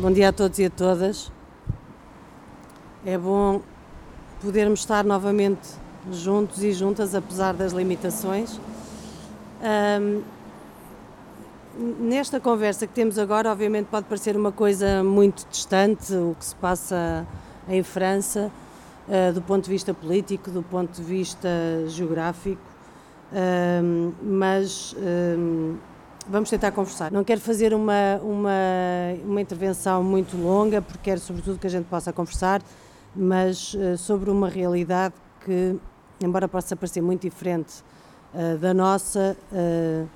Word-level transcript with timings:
Bom 0.00 0.12
dia 0.12 0.28
a 0.28 0.32
todos 0.32 0.56
e 0.60 0.64
a 0.64 0.70
todas. 0.70 1.28
É 3.04 3.18
bom 3.18 3.60
podermos 4.40 4.78
estar 4.78 5.04
novamente 5.04 5.70
juntos 6.12 6.62
e 6.62 6.72
juntas, 6.72 7.16
apesar 7.16 7.52
das 7.52 7.72
limitações. 7.72 8.60
Um, 9.60 10.22
nesta 11.98 12.38
conversa 12.38 12.86
que 12.86 12.92
temos 12.94 13.18
agora, 13.18 13.50
obviamente, 13.50 13.86
pode 13.86 14.06
parecer 14.06 14.36
uma 14.36 14.52
coisa 14.52 15.02
muito 15.02 15.44
distante 15.50 16.14
o 16.14 16.36
que 16.38 16.44
se 16.44 16.54
passa 16.54 17.26
em 17.68 17.82
França, 17.82 18.52
uh, 19.08 19.32
do 19.32 19.42
ponto 19.42 19.64
de 19.64 19.70
vista 19.70 19.92
político, 19.92 20.48
do 20.48 20.62
ponto 20.62 20.92
de 20.92 21.02
vista 21.02 21.48
geográfico, 21.88 22.62
um, 23.82 24.12
mas 24.22 24.94
um, 24.96 25.74
vamos 26.28 26.50
tentar 26.50 26.72
conversar. 26.72 27.10
Não 27.10 27.24
quero 27.24 27.40
fazer 27.40 27.72
uma, 27.72 28.20
uma, 28.22 28.50
uma 29.24 29.40
intervenção 29.40 30.02
muito 30.02 30.36
longa, 30.36 30.82
porque 30.82 31.00
quero, 31.02 31.20
sobretudo, 31.20 31.58
que 31.58 31.66
a 31.66 31.70
gente 31.70 31.86
possa 31.86 32.12
conversar, 32.12 32.62
mas 33.16 33.74
uh, 33.74 33.96
sobre 33.96 34.30
uma 34.30 34.48
realidade 34.48 35.14
que, 35.44 35.76
embora 36.22 36.46
possa 36.46 36.76
parecer 36.76 37.00
muito 37.00 37.22
diferente 37.22 37.82
uh, 38.34 38.58
da 38.58 38.74
nossa, 38.74 39.36
uh, 39.50 40.08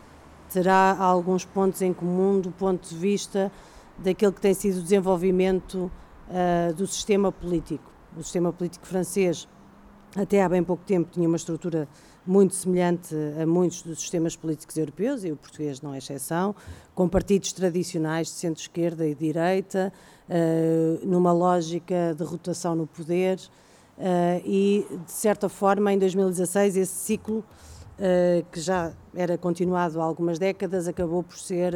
terá 0.51 0.97
alguns 0.99 1.45
pontos 1.45 1.81
em 1.81 1.93
comum 1.93 2.41
do 2.41 2.51
ponto 2.51 2.89
de 2.89 2.97
vista 2.97 3.51
daquilo 3.99 4.33
que 4.33 4.41
tem 4.41 4.53
sido 4.53 4.79
o 4.79 4.83
desenvolvimento 4.83 5.91
do 6.77 6.87
sistema 6.87 7.31
político. 7.31 7.85
O 8.17 8.23
sistema 8.23 8.53
político 8.53 8.87
francês, 8.87 9.47
até 10.17 10.43
há 10.43 10.49
bem 10.49 10.63
pouco 10.65 10.83
tempo, 10.83 11.11
tinha 11.13 11.29
uma 11.29 11.37
estrutura 11.37 11.87
muito 12.27 12.55
semelhante 12.55 13.15
a 13.41 13.47
muitos 13.47 13.83
dos 13.83 14.01
sistemas 14.01 14.37
políticos 14.37 14.77
europeus, 14.77 15.25
e 15.25 15.33
o 15.33 15.37
português 15.37 15.81
não 15.81 15.93
é 15.93 15.99
exceção, 15.99 16.55
com 16.95 17.09
partidos 17.09 17.53
tradicionais 17.53 18.29
de 18.29 18.35
centro-esquerda 18.35 19.07
e 19.07 19.15
direita, 19.15 19.93
uh, 20.29 21.07
numa 21.07 21.33
lógica 21.33 22.15
de 22.17 22.23
rotação 22.23 22.75
no 22.75 22.87
poder, 22.87 23.39
uh, 23.99 24.43
e, 24.45 24.87
de 25.05 25.13
certa 25.13 25.49
forma, 25.49 25.93
em 25.93 25.99
2016, 25.99 26.77
esse 26.77 26.93
ciclo, 26.93 27.39
uh, 27.39 28.45
que 28.53 28.61
já 28.61 28.93
era 29.15 29.37
continuado 29.37 30.01
há 30.01 30.05
algumas 30.05 30.39
décadas, 30.39 30.87
acabou 30.87 31.23
por 31.23 31.39
ser, 31.39 31.75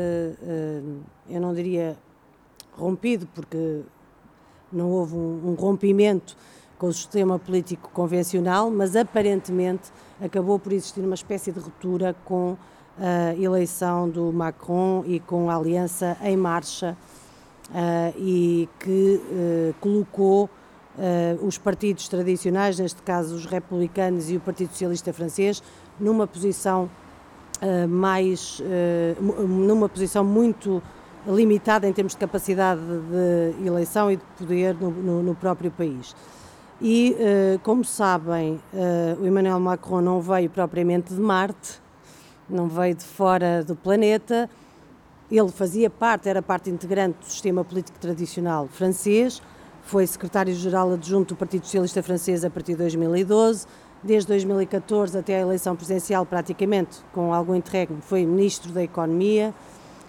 eu 1.28 1.41
não 1.41 1.52
diria 1.52 1.97
rompido, 2.72 3.28
porque 3.34 3.83
não 4.72 4.91
houve 4.91 5.14
um 5.14 5.55
rompimento 5.55 6.36
com 6.78 6.88
o 6.88 6.92
sistema 6.92 7.38
político 7.38 7.91
convencional, 7.92 8.70
mas 8.70 8.96
aparentemente 8.96 9.91
acabou 10.20 10.58
por 10.58 10.72
existir 10.72 11.00
uma 11.00 11.14
espécie 11.14 11.52
de 11.52 11.58
ruptura 11.58 12.14
com 12.24 12.56
a 12.98 13.34
eleição 13.34 14.08
do 14.08 14.33
Macron 14.33 15.05
e 15.06 15.20
com 15.20 15.50
a 15.50 15.56
aliança 15.56 16.16
em 16.22 16.36
marcha 16.36 16.96
uh, 17.70 18.18
e 18.18 18.68
que 18.80 19.20
uh, 19.20 19.74
colocou 19.80 20.44
uh, 20.44 21.46
os 21.46 21.58
partidos 21.58 22.08
tradicionais, 22.08 22.78
neste 22.78 23.02
caso 23.02 23.34
os 23.34 23.46
republicanos 23.46 24.30
e 24.30 24.36
o 24.36 24.40
Partido 24.40 24.70
Socialista 24.70 25.12
Francês, 25.12 25.62
numa 25.98 26.27
posição 26.27 26.88
mais 27.88 28.61
numa 29.18 29.88
posição 29.88 30.22
muito 30.22 30.83
limitada 31.27 31.88
em 31.88 31.92
termos 31.94 32.12
de 32.12 32.18
capacidade 32.18 32.83
de 32.83 33.66
eleição 33.66 34.12
e 34.12 34.16
de 34.16 34.22
poder 34.36 34.74
no, 34.74 34.90
no, 34.90 35.22
no 35.22 35.34
próprio 35.34 35.70
país. 35.70 36.14
E, 36.80 37.16
uh, 37.19 37.58
como 37.60 37.84
sabem, 37.84 38.60
uh, 38.74 39.22
o 39.22 39.27
Emmanuel 39.27 39.58
Macron 39.58 40.02
não 40.02 40.20
veio 40.20 40.50
propriamente 40.50 41.14
de 41.14 41.20
Marte, 41.20 41.80
não 42.48 42.68
veio 42.68 42.94
de 42.94 43.05
fora 43.05 43.64
do 43.64 43.74
planeta. 43.74 44.48
Ele 45.30 45.50
fazia 45.50 45.88
parte, 45.88 46.28
era 46.28 46.42
parte 46.42 46.68
integrante 46.68 47.18
do 47.18 47.24
sistema 47.24 47.64
político 47.64 47.98
tradicional 47.98 48.68
francês, 48.68 49.42
foi 49.83 50.06
secretário-geral 50.06 50.92
adjunto 50.92 51.34
do 51.34 51.38
Partido 51.38 51.64
Socialista 51.64 52.02
Francês 52.02 52.44
a 52.44 52.50
partir 52.50 52.72
de 52.72 52.78
2012. 52.78 53.66
Desde 54.02 54.28
2014 54.28 55.18
até 55.18 55.39
a 55.39 55.40
eleição 55.40 55.74
presidencial, 55.74 56.27
praticamente, 56.27 56.98
com 57.12 57.33
algum 57.33 57.55
interregno, 57.55 57.98
foi 58.02 58.27
ministro 58.27 58.70
da 58.70 58.83
Economia. 58.83 59.55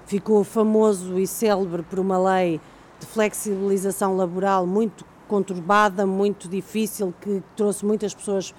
Ficou 0.06 0.44
famoso 0.44 1.18
e 1.18 1.26
célebre 1.26 1.82
por 1.84 1.98
uma 2.00 2.18
lei 2.18 2.60
de 3.00 3.06
flexibilização 3.06 4.18
laboral 4.18 4.68
muito 4.68 5.06
conturbada, 5.28 6.06
muito 6.06 6.48
difícil, 6.48 7.14
que 7.22 7.44
trouxe 7.56 7.86
muitas 7.86 8.14
pessoas 8.14 8.54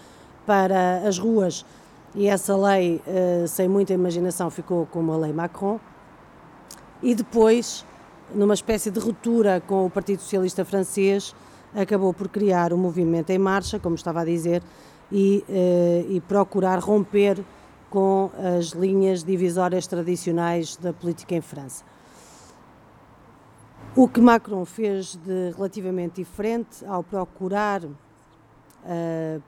para 0.47 0.99
as 1.07 1.19
ruas 1.19 1.65
e 2.15 2.27
essa 2.27 2.57
lei, 2.57 3.01
eh, 3.07 3.45
sem 3.47 3.69
muita 3.69 3.93
imaginação, 3.93 4.51
ficou 4.51 4.87
como 4.87 5.13
a 5.13 5.17
Lei 5.17 5.33
Macron. 5.33 5.79
E 7.03 7.15
depois, 7.15 7.85
numa 8.35 8.55
espécie 8.55 8.91
de 8.91 8.99
ruptura 8.99 9.63
com 9.67 9.87
o 9.87 9.91
Partido 9.91 10.21
Socialista 10.21 10.65
Francês, 10.65 11.35
acabou 11.75 12.15
por 12.15 12.29
criar 12.29 12.73
o 12.73 12.77
um 12.77 12.79
movimento 12.79 13.31
em 13.31 13.39
marcha, 13.39 13.79
como 13.79 13.95
estava 13.95 14.23
a 14.23 14.25
dizer, 14.25 14.63
e, 15.13 15.45
eh, 15.49 16.07
e 16.09 16.21
procurar 16.21 16.79
romper 16.79 17.39
com 17.91 18.31
as 18.57 18.71
linhas 18.71 19.23
divisórias 19.23 19.87
tradicionais 19.87 20.77
da 20.77 20.93
política 20.93 21.35
em 21.35 21.41
França. 21.41 21.85
O 24.01 24.07
que 24.07 24.21
Macron 24.21 24.65
fez 24.65 25.17
de 25.17 25.51
relativamente 25.57 26.23
diferente 26.23 26.87
ao 26.87 27.03
procurar 27.03 27.83
uh, 27.85 27.91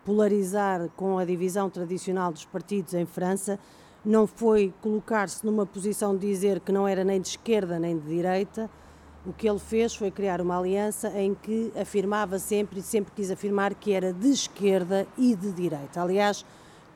polarizar 0.05 0.89
com 0.97 1.19
a 1.19 1.25
divisão 1.25 1.71
tradicional 1.71 2.33
dos 2.33 2.45
partidos 2.47 2.93
em 2.95 3.07
França 3.07 3.61
não 4.05 4.27
foi 4.27 4.75
colocar-se 4.81 5.47
numa 5.47 5.65
posição 5.65 6.17
de 6.17 6.27
dizer 6.27 6.59
que 6.59 6.73
não 6.73 6.89
era 6.89 7.05
nem 7.05 7.21
de 7.21 7.29
esquerda 7.29 7.79
nem 7.79 7.97
de 7.97 8.09
direita. 8.09 8.69
O 9.25 9.33
que 9.33 9.49
ele 9.49 9.61
fez 9.61 9.95
foi 9.95 10.11
criar 10.11 10.41
uma 10.41 10.59
aliança 10.59 11.17
em 11.17 11.33
que 11.33 11.73
afirmava 11.81 12.37
sempre 12.41 12.81
e 12.81 12.83
sempre 12.83 13.13
quis 13.15 13.31
afirmar 13.31 13.73
que 13.77 13.93
era 13.93 14.13
de 14.13 14.31
esquerda 14.31 15.07
e 15.17 15.37
de 15.37 15.53
direita. 15.53 16.03
Aliás, 16.03 16.45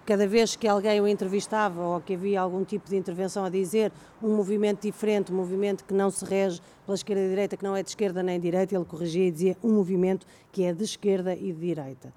cada 0.05 0.27
vez 0.27 0.55
que 0.55 0.69
alguém 0.69 1.01
o 1.01 1.09
entrevistava 1.09 1.83
ou 1.83 2.01
que 2.01 2.15
havia 2.15 2.41
algum 2.41 2.65
tipo 2.65 2.89
de 2.89 2.97
intervenção 2.97 3.45
a 3.45 3.49
dizer 3.49 3.91
um 4.23 4.37
movimento 4.37 4.83
diferente, 4.83 5.33
um 5.33 5.37
movimento 5.37 5.85
que 5.85 5.95
não 5.95 6.11
se 6.11 6.25
rege 6.25 6.61
pela 6.85 6.95
esquerda 6.95 7.23
e 7.23 7.29
direita, 7.29 7.57
que 7.57 7.65
não 7.65 7.75
é 7.75 7.83
de 7.83 7.89
esquerda 7.89 8.23
nem 8.23 8.39
de 8.39 8.43
direita, 8.43 8.75
ele 8.75 8.85
corrigia 8.85 9.27
e 9.27 9.31
dizia 9.31 9.57
um 9.63 9.73
movimento 9.73 10.27
que 10.53 10.65
é 10.65 10.73
de 10.73 10.85
esquerda 10.85 11.35
e 11.35 11.53
de 11.53 11.61
direita. 11.61 12.13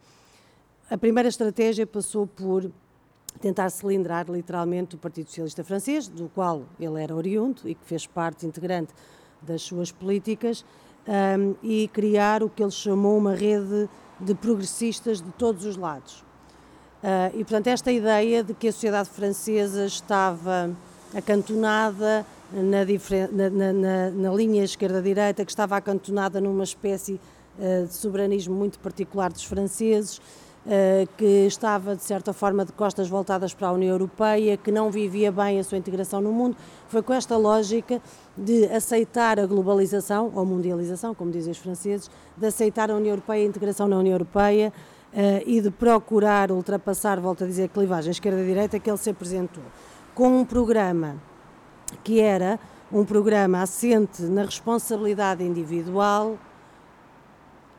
A 0.90 0.98
primeira 0.98 1.30
estratégia 1.30 1.88
passou 1.88 2.28
por 2.28 2.70
tentar 3.40 3.70
cilindrar 3.70 4.30
literalmente 4.30 4.96
o 4.96 4.98
Partido 4.98 5.28
Socialista 5.28 5.64
Francês, 5.64 6.08
do 6.08 6.28
qual 6.30 6.64
ele 6.80 7.02
era 7.02 7.16
oriundo 7.16 7.62
e 7.66 7.76
que 7.76 7.86
fez 7.86 8.06
parte 8.06 8.46
integrante 8.46 8.94
das 9.42 9.62
suas 9.62 9.92
políticas, 9.92 10.66
um, 11.08 11.56
e 11.64 11.88
criar 11.90 12.44
o 12.44 12.50
que 12.50 12.62
ele 12.62 12.72
chamou 12.72 13.18
uma 13.18 13.34
rede 13.34 13.88
de 14.20 14.36
progressistas 14.36 15.22
de 15.22 15.32
todos 15.34 15.64
os 15.64 15.78
lados 15.78 16.27
e, 17.34 17.38
portanto, 17.40 17.68
esta 17.68 17.92
ideia 17.92 18.44
de 18.44 18.54
que 18.54 18.68
a 18.68 18.72
sociedade 18.72 19.10
francesa 19.10 19.86
estava 19.86 20.72
acantonada 21.16 22.26
na, 22.52 23.50
na, 23.50 23.74
na, 23.74 24.12
na 24.12 24.34
linha 24.34 24.64
esquerda-direita, 24.64 25.44
que 25.44 25.52
estava 25.52 25.76
acantonada 25.76 26.40
numa 26.40 26.64
espécie 26.64 27.20
uh, 27.60 27.86
de 27.86 27.94
soberanismo 27.94 28.56
muito 28.56 28.80
particular 28.80 29.32
dos 29.32 29.44
franceses, 29.44 30.18
uh, 30.18 31.08
que 31.18 31.46
estava, 31.46 31.96
de 31.96 32.04
certa 32.04 32.32
forma, 32.32 32.64
de 32.64 32.72
costas 32.72 33.10
voltadas 33.10 33.54
para 33.54 33.68
a 33.68 33.72
União 33.72 33.92
Europeia, 33.92 34.56
que 34.56 34.72
não 34.72 34.90
vivia 34.90 35.32
bem 35.32 35.60
a 35.60 35.64
sua 35.64 35.78
integração 35.78 36.22
no 36.22 36.32
mundo. 36.32 36.56
Foi 36.88 37.02
com 37.02 37.14
esta 37.14 37.36
lógica 37.36 38.02
de 38.38 38.66
aceitar 38.66 39.40
a 39.40 39.46
globalização, 39.46 40.32
ou 40.34 40.46
mundialização, 40.46 41.14
como 41.14 41.32
dizem 41.32 41.52
os 41.52 41.58
franceses, 41.58 42.10
de 42.38 42.48
aceitar 42.48 42.90
a 42.90 42.96
União 42.96 43.12
Europeia, 43.12 43.44
a 43.44 43.48
integração 43.48 43.88
na 43.88 43.98
União 43.98 44.14
Europeia, 44.14 44.72
e 45.46 45.62
de 45.62 45.72
procurar 45.72 46.52
ultrapassar, 46.52 47.20
volto 47.20 47.44
a 47.44 47.48
dizer, 47.48 47.64
a 47.64 47.68
clivagem 47.68 48.12
esquerda-direita 48.12 48.80
que 48.80 48.90
ele 48.90 48.98
se 48.98 49.10
apresentou, 49.10 49.64
com 50.14 50.40
um 50.40 50.46
programa 50.46 51.16
que 52.04 52.20
era 52.20 52.60
um 52.92 53.04
programa 53.04 53.62
assente 53.62 54.24
na 54.24 54.44
responsabilidade 54.44 55.44
individual, 55.44 56.38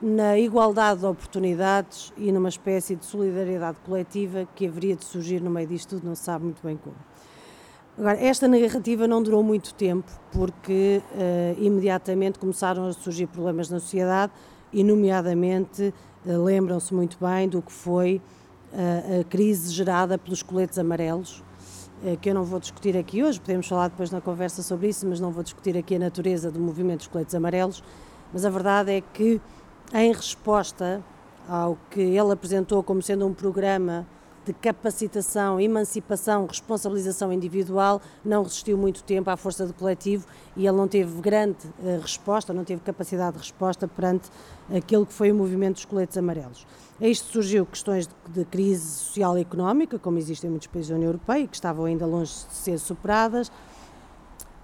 na 0.01 0.39
igualdade 0.39 1.01
de 1.01 1.07
oportunidades 1.07 2.13
e 2.17 2.31
numa 2.31 2.49
espécie 2.49 2.95
de 2.95 3.05
solidariedade 3.05 3.79
coletiva 3.85 4.47
que 4.55 4.67
haveria 4.67 4.95
de 4.95 5.05
surgir 5.05 5.41
no 5.41 5.51
meio 5.51 5.67
disto 5.67 5.97
tudo, 5.97 6.07
não 6.07 6.15
se 6.15 6.23
sabe 6.23 6.45
muito 6.45 6.63
bem 6.63 6.77
como. 6.77 6.97
Agora, 7.99 8.17
esta 8.25 8.47
narrativa 8.47 9.09
não 9.09 9.21
durou 9.21 9.43
muito 9.43 9.75
tempo, 9.75 10.09
porque 10.31 11.03
uh, 11.15 11.61
imediatamente 11.61 12.39
começaram 12.39 12.87
a 12.87 12.93
surgir 12.93 13.27
problemas 13.27 13.69
na 13.69 13.81
sociedade 13.81 14.33
e, 14.73 14.85
nomeadamente, 14.85 15.83
eh, 15.83 15.93
lembram-se 16.37 16.93
muito 16.93 17.17
bem 17.21 17.49
do 17.49 17.63
que 17.63 17.73
foi 17.73 18.21
a, 18.73 19.21
a 19.21 19.25
crise 19.25 19.73
gerada 19.73 20.19
pelos 20.19 20.43
coletes 20.43 20.79
amarelos, 20.79 21.43
eh, 22.05 22.17
que 22.21 22.31
eu 22.31 22.35
não 22.35 22.45
vou 22.45 22.61
discutir 22.61 22.97
aqui 22.97 23.23
hoje, 23.23 23.41
podemos 23.41 23.67
falar 23.67 23.89
depois 23.89 24.11
na 24.11 24.21
conversa 24.21 24.63
sobre 24.63 24.89
isso, 24.89 25.07
mas 25.07 25.21
não 25.21 25.31
vou 25.31 25.43
discutir 25.43 25.77
aqui 25.77 25.97
a 25.97 25.99
natureza 25.99 26.51
do 26.51 26.61
movimento 26.61 26.99
dos 26.99 27.09
coletes 27.09 27.35
amarelos. 27.35 27.83
Mas 28.33 28.45
a 28.45 28.51
verdade 28.51 28.93
é 28.93 29.01
que, 29.01 29.41
em 29.95 30.13
resposta 30.13 31.03
ao 31.49 31.79
que 31.91 32.01
ele 32.01 32.33
apresentou 32.33 32.83
como 32.83 33.01
sendo 33.01 33.27
um 33.27 33.33
programa 33.33 34.07
de 34.49 34.55
capacitação, 34.55 35.61
emancipação, 35.61 36.47
responsabilização 36.47 37.31
individual, 37.31 38.01
não 38.25 38.43
resistiu 38.43 38.79
muito 38.79 39.03
tempo 39.03 39.29
à 39.29 39.37
força 39.37 39.67
do 39.67 39.75
coletivo 39.75 40.27
e 40.57 40.67
ele 40.67 40.77
não 40.77 40.89
teve 40.89 41.21
grande 41.21 41.59
uh, 41.81 42.01
resposta, 42.01 42.55
não 42.55 42.65
teve 42.65 42.81
capacidade 42.81 43.33
de 43.33 43.43
resposta 43.43 43.87
perante 43.87 44.31
aquilo 44.75 45.05
que 45.05 45.13
foi 45.13 45.31
o 45.31 45.35
movimento 45.35 45.75
dos 45.75 45.85
coletes 45.85 46.17
amarelos. 46.17 46.67
A 46.99 47.07
isto 47.07 47.31
surgiu 47.31 47.67
questões 47.67 48.07
de, 48.07 48.15
de, 48.33 48.45
crise 48.47 48.89
social 48.89 49.37
e 49.37 49.43
económica, 49.43 49.99
como 49.99 50.17
existem 50.17 50.49
em 50.49 50.51
muitos 50.51 50.69
países 50.69 50.89
da 50.89 50.97
União 50.97 51.11
Europeia, 51.11 51.47
que 51.47 51.55
estavam 51.55 51.85
ainda 51.85 52.07
longe 52.07 52.33
de 52.33 52.55
ser 52.55 52.79
superadas. 52.79 53.53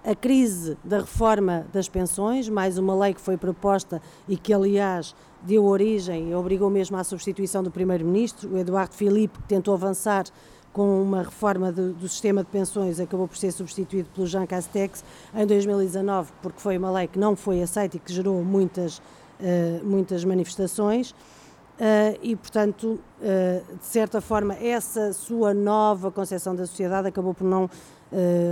A 0.03 0.15
crise 0.15 0.77
da 0.83 0.99
reforma 1.01 1.65
das 1.71 1.87
pensões, 1.87 2.49
mais 2.49 2.79
uma 2.79 2.95
lei 2.95 3.13
que 3.13 3.21
foi 3.21 3.37
proposta 3.37 4.01
e 4.27 4.35
que, 4.35 4.51
aliás, 4.51 5.15
deu 5.45 5.65
origem 5.65 6.29
e 6.29 6.35
obrigou 6.35 6.69
mesmo 6.69 6.97
à 6.97 7.03
substituição 7.03 7.61
do 7.61 7.71
Primeiro-Ministro, 7.71 8.49
o 8.53 8.57
Eduardo 8.57 8.95
Filipe, 8.95 9.37
que 9.39 9.47
tentou 9.47 9.73
avançar 9.73 10.25
com 10.73 11.01
uma 11.01 11.23
reforma 11.23 11.71
do, 11.71 11.93
do, 11.93 12.09
sistema 12.09 12.43
de 12.43 12.49
pensões, 12.49 12.99
acabou 12.99 13.29
por 13.29 13.37
ser 13.37 13.51
substituído 13.51 14.09
pelo 14.13 14.27
Jean 14.27 14.45
Castex 14.45 15.05
em 15.33 15.45
2019, 15.45 16.33
porque 16.41 16.59
foi 16.59 16.77
uma 16.77 16.91
lei 16.91 17.07
que 17.07 17.17
não 17.17 17.33
foi 17.33 17.61
aceita 17.61 17.95
e 17.95 17.99
que 17.99 18.11
gerou 18.11 18.43
muitas, 18.43 18.97
uh, 18.97 19.85
muitas 19.85 20.25
manifestações. 20.25 21.11
Uh, 21.11 22.19
e, 22.21 22.35
portanto, 22.35 22.99
uh, 23.21 23.77
de 23.77 23.85
certa 23.85 24.19
forma, 24.19 24.53
essa 24.55 25.13
sua 25.13 25.53
nova 25.53 26.11
concepção 26.11 26.53
da 26.53 26.65
sociedade 26.65 27.07
acabou 27.07 27.33
por 27.33 27.45
não 27.45 27.69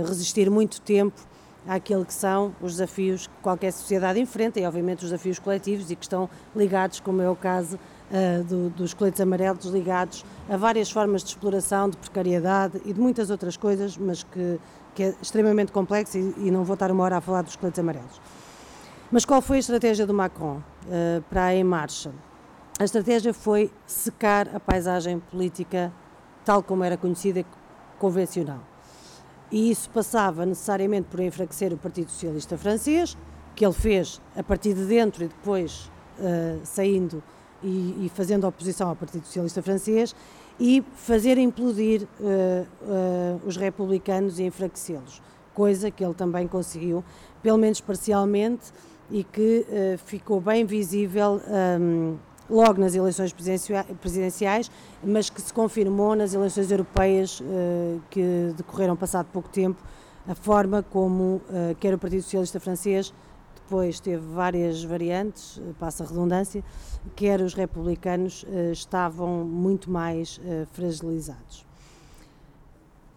resistir 0.06 0.50
muito 0.50 0.78
tempo 0.82 1.18
àquilo 1.66 2.04
que 2.04 2.12
são 2.12 2.54
os 2.60 2.72
desafios 2.72 3.26
que 3.26 3.32
qualquer 3.42 3.72
sociedade 3.72 4.20
enfrenta 4.20 4.60
e, 4.60 4.66
obviamente, 4.66 4.98
os 4.98 5.10
desafios 5.10 5.38
coletivos 5.38 5.90
e 5.90 5.96
que 5.96 6.04
estão 6.04 6.28
ligados, 6.54 7.00
como 7.00 7.22
é 7.22 7.28
o 7.28 7.36
caso 7.36 7.78
uh, 8.10 8.44
do, 8.44 8.70
dos 8.70 8.94
coletes 8.94 9.20
amarelos, 9.20 9.64
ligados 9.66 10.24
a 10.48 10.56
várias 10.56 10.90
formas 10.90 11.22
de 11.22 11.30
exploração, 11.30 11.88
de 11.88 11.96
precariedade 11.96 12.80
e 12.84 12.92
de 12.92 13.00
muitas 13.00 13.30
outras 13.30 13.56
coisas, 13.56 13.96
mas 13.96 14.22
que, 14.22 14.60
que 14.94 15.02
é 15.04 15.14
extremamente 15.20 15.72
complexo 15.72 16.18
e, 16.18 16.34
e, 16.38 16.50
não 16.50 16.64
vou 16.64 16.74
estar 16.74 16.90
uma 16.90 17.04
hora 17.04 17.16
a 17.16 17.20
falar 17.20 17.42
dos 17.42 17.56
coletes 17.56 17.78
amarelos. 17.78 18.20
Mas 19.10 19.24
qual 19.24 19.40
foi 19.40 19.56
a 19.56 19.60
estratégia 19.60 20.06
do 20.06 20.14
Macron 20.14 20.58
uh, 20.58 21.22
para 21.30 21.46
a 21.46 21.54
Em 21.54 21.64
Marcha? 21.64 22.12
A 22.78 22.84
estratégia 22.84 23.32
foi 23.32 23.70
secar 23.86 24.54
a 24.54 24.58
paisagem 24.58 25.20
política 25.20 25.92
tal 26.44 26.62
como 26.62 26.84
era 26.84 26.96
conhecida 26.96 27.44
convencional 27.98 28.73
e 29.50 29.70
isso 29.70 29.88
passava 29.90 30.44
necessariamente 30.44 31.08
por 31.10 31.20
enfraquecer 31.20 31.72
o 31.72 31.76
Partido 31.76 32.10
Socialista 32.10 32.56
Francês, 32.56 33.16
que 33.54 33.64
ele 33.64 33.74
fez 33.74 34.20
a 34.36 34.42
partir 34.42 34.74
de 34.74 34.84
dentro 34.84 35.24
e 35.24 35.28
depois 35.28 35.90
uh, 36.18 36.60
saindo 36.64 37.22
e, 37.62 38.06
e, 38.06 38.10
fazendo 38.14 38.46
oposição 38.46 38.88
ao 38.88 38.96
Partido 38.96 39.24
Socialista 39.24 39.62
Francês, 39.62 40.14
e 40.58 40.84
fazer 40.94 41.38
implodir 41.38 42.06
uh, 42.20 43.40
os 43.46 43.56
republicanos 43.56 44.38
e 44.38 44.44
enfraquecê-los, 44.44 45.22
coisa 45.52 45.90
que 45.90 46.04
ele 46.04 46.14
também 46.14 46.46
conseguiu, 46.46 47.04
pelo 47.42 47.58
menos 47.58 47.80
parcialmente, 47.80 48.72
e 49.10 49.22
que 49.22 49.66
ficou 50.06 50.40
bem 50.40 50.64
visível. 50.64 51.40
Um, 51.78 52.16
logo 52.48 52.80
nas 52.80 52.94
eleições 52.94 53.32
presidenciais, 54.00 54.70
mas 55.02 55.30
que 55.30 55.40
se 55.40 55.52
confirmou 55.52 56.14
nas 56.14 56.34
eleições 56.34 56.70
europeias 56.70 57.42
eh, 57.42 57.98
que 58.10 58.52
decorreram 58.56 58.96
passado 58.96 59.26
pouco 59.32 59.48
tempo, 59.48 59.82
a 60.26 60.34
forma 60.34 60.82
como 60.82 61.40
eh, 61.50 61.74
quer 61.80 61.94
o 61.94 61.98
Partido 61.98 62.22
Socialista 62.22 62.60
Francês, 62.60 63.12
depois 63.54 63.98
teve 63.98 64.22
várias 64.26 64.84
variantes, 64.84 65.58
eh, 65.58 65.72
passa 65.78 66.04
a 66.04 66.06
redundância, 66.06 66.62
quer 67.16 67.40
os 67.40 67.54
republicanos 67.54 68.44
estavam 68.72 69.44
muito 69.44 69.90
mais 69.90 70.40
fragilizados. 70.72 71.66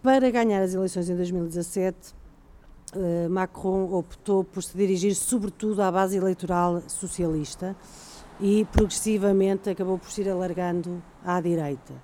Para 0.02 0.30
ganhar 0.30 0.62
as 0.62 0.74
eleições 0.74 1.08
em 1.08 1.16
2017, 1.16 2.14
Macron 3.30 3.92
optou 3.92 4.44
por 4.44 4.62
se 4.62 4.76
dirigir 4.76 5.14
sobretudo 5.14 5.80
à 5.82 5.90
base 5.90 6.16
eleitoral 6.16 6.82
socialista, 6.86 7.74
e 8.40 8.66
progressivamente 8.72 9.70
acabou 9.70 9.98
por 9.98 10.10
se 10.10 10.20
ir 10.22 10.28
alargando 10.28 11.02
à 11.24 11.40
direita. 11.40 11.94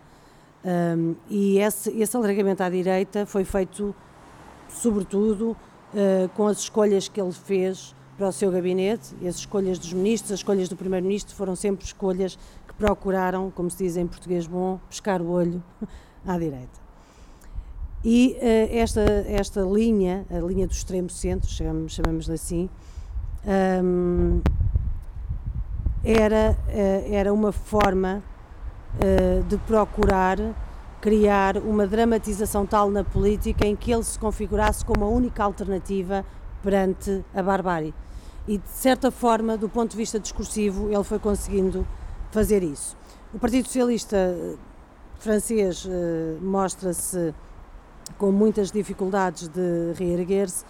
Um, 0.65 1.15
e 1.29 1.59
esse, 1.59 1.91
esse 1.91 2.17
alargamento 2.17 2.63
à 2.63 2.71
direita 2.71 3.27
foi 3.27 3.45
feito, 3.45 3.95
sobretudo, 4.69 5.51
uh, 5.51 6.29
com 6.35 6.47
as 6.47 6.59
escolhas 6.59 7.07
que 7.07 7.21
ele 7.21 7.33
fez 7.33 7.95
para 8.17 8.29
o 8.29 8.33
seu 8.33 8.51
gabinete, 8.51 9.15
as 9.27 9.37
escolhas 9.37 9.79
dos 9.79 9.93
ministros, 9.93 10.33
as 10.33 10.39
escolhas 10.41 10.69
do 10.69 10.77
primeiro-ministro 10.77 11.35
foram 11.35 11.55
sempre 11.55 11.85
escolhas 11.85 12.39
que 12.67 12.75
procuraram, 12.75 13.51
como 13.51 13.71
se 13.71 13.79
diz 13.79 13.97
em 13.97 14.07
português 14.07 14.47
bom, 14.47 14.81
pescar 14.89 15.21
o 15.21 15.31
olho 15.31 15.63
à 16.27 16.39
direita. 16.39 16.85
E 18.05 18.37
uh, 18.39 18.77
esta, 18.77 19.03
esta 19.29 19.61
linha, 19.63 20.27
a 20.31 20.39
linha 20.39 20.67
do 20.67 20.73
extremo 20.73 21.11
centro, 21.11 21.49
chamamos, 21.49 21.93
chamamos-lhe 21.93 22.35
assim, 22.35 22.71
um, 23.83 24.41
era, 26.05 26.57
eh, 26.69 27.09
era 27.11 27.33
uma 27.33 27.51
forma 27.51 28.23
eh, 29.01 29.43
de 29.49 29.57
procurar 29.59 30.39
criar 31.01 31.59
uma 31.59 31.87
dramatização 31.87 32.65
tal 32.65 32.91
na 32.91 33.05
política 33.05 33.67
em 33.67 33.77
que 33.77 33.93
ele 33.93 34.03
se 34.03 34.19
configurasse 34.19 34.85
como 34.85 35.05
a 35.05 35.09
única 35.09 35.45
alternativa 35.45 36.25
perante 36.63 37.23
a 37.35 37.43
barbárie. 37.43 37.95
E, 38.49 38.57
de 38.57 38.71
certa 38.71 39.11
forma, 39.11 39.57
do 39.57 39.69
ponto 39.69 39.91
de 39.91 39.97
vista 39.99 40.19
discursivo, 40.19 40.89
ele 40.91 41.05
foi 41.05 41.19
conseguindo 41.19 41.87
fazer 42.31 42.63
isso. 42.63 42.97
O 43.35 43.39
Partido 43.39 43.67
Socialista 43.67 44.17
eh, 44.17 44.55
francês 45.19 45.87
mostra-se 46.41 47.35
com 48.19 48.31
muitas 48.31 48.71
dificuldades 48.71 49.49
de 49.49 49.93
reerguer-se, 49.99 50.65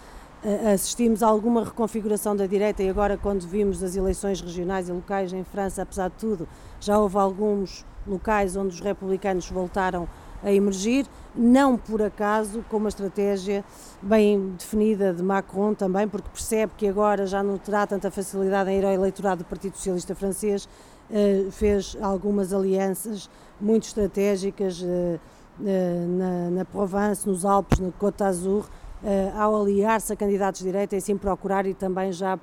assistimos 0.73 1.23
a 1.23 1.27
alguma 1.27 1.65
reconfiguração 1.65 2.37
da 2.37 2.47
direita 2.47 2.83
e 2.83 2.89
agora 2.89 3.17
quando 3.17 3.47
vimos 3.47 3.83
as 3.83 3.97
eleições 3.97 4.41
regionais 4.41 4.89
e 4.89 4.93
locais 4.93 5.33
em 5.33 5.43
França, 5.43 5.83
apesar 5.83 6.09
de 6.09 6.17
tudo, 6.17 6.49
já 6.81 6.99
houve 6.99 7.17
alguns 7.17 7.85
locais 8.07 8.55
onde 8.55 8.75
os 8.75 8.81
republicanos 8.81 9.49
voltaram 9.49 10.07
a 10.43 10.53
emergir, 10.53 11.07
não 11.35 11.79
por 11.79 12.03
acaso 12.03 12.63
com 12.69 12.77
uma 12.77 12.91
estratégia 12.91 13.65
bem 14.03 14.55
definida 14.59 15.13
de 15.15 15.23
Macron 15.23 15.73
também, 15.73 16.07
porque 16.07 16.29
percebe 16.29 16.73
que 16.77 16.87
agora 16.87 17.27
já 17.27 17.43
não 17.43 17.57
terá 17.57 17.87
tanta 17.87 18.11
facilidade 18.11 18.71
em 18.71 18.79
ir 18.79 18.85
ao 18.85 18.93
eleitorado 18.93 19.43
do 19.43 19.49
Partido 19.49 19.77
Socialista 19.77 20.15
Francês, 20.15 20.69
eh, 21.11 21.47
fez 21.51 21.97
algumas 22.01 22.53
alianças 22.53 23.31
muito 23.59 23.85
estratégicas 23.85 24.83
eh, 24.83 25.19
eh, 25.65 26.07
na, 26.09 26.51
na 26.51 26.65
Provence, 26.67 27.27
nos 27.27 27.47
Alpes, 27.47 27.79
na 27.79 27.91
Côte 27.93 28.19
d'Azur, 28.19 28.69
ao 29.37 29.61
aliar-se 29.61 30.13
a 30.13 30.17
candidatos 30.17 30.61
de 30.61 30.67
direita 30.67 30.95
e 30.95 30.99
assim 30.99 31.17
procurar 31.17 31.67
e 31.67 31.75
também 31.75 32.11
já 32.13 32.39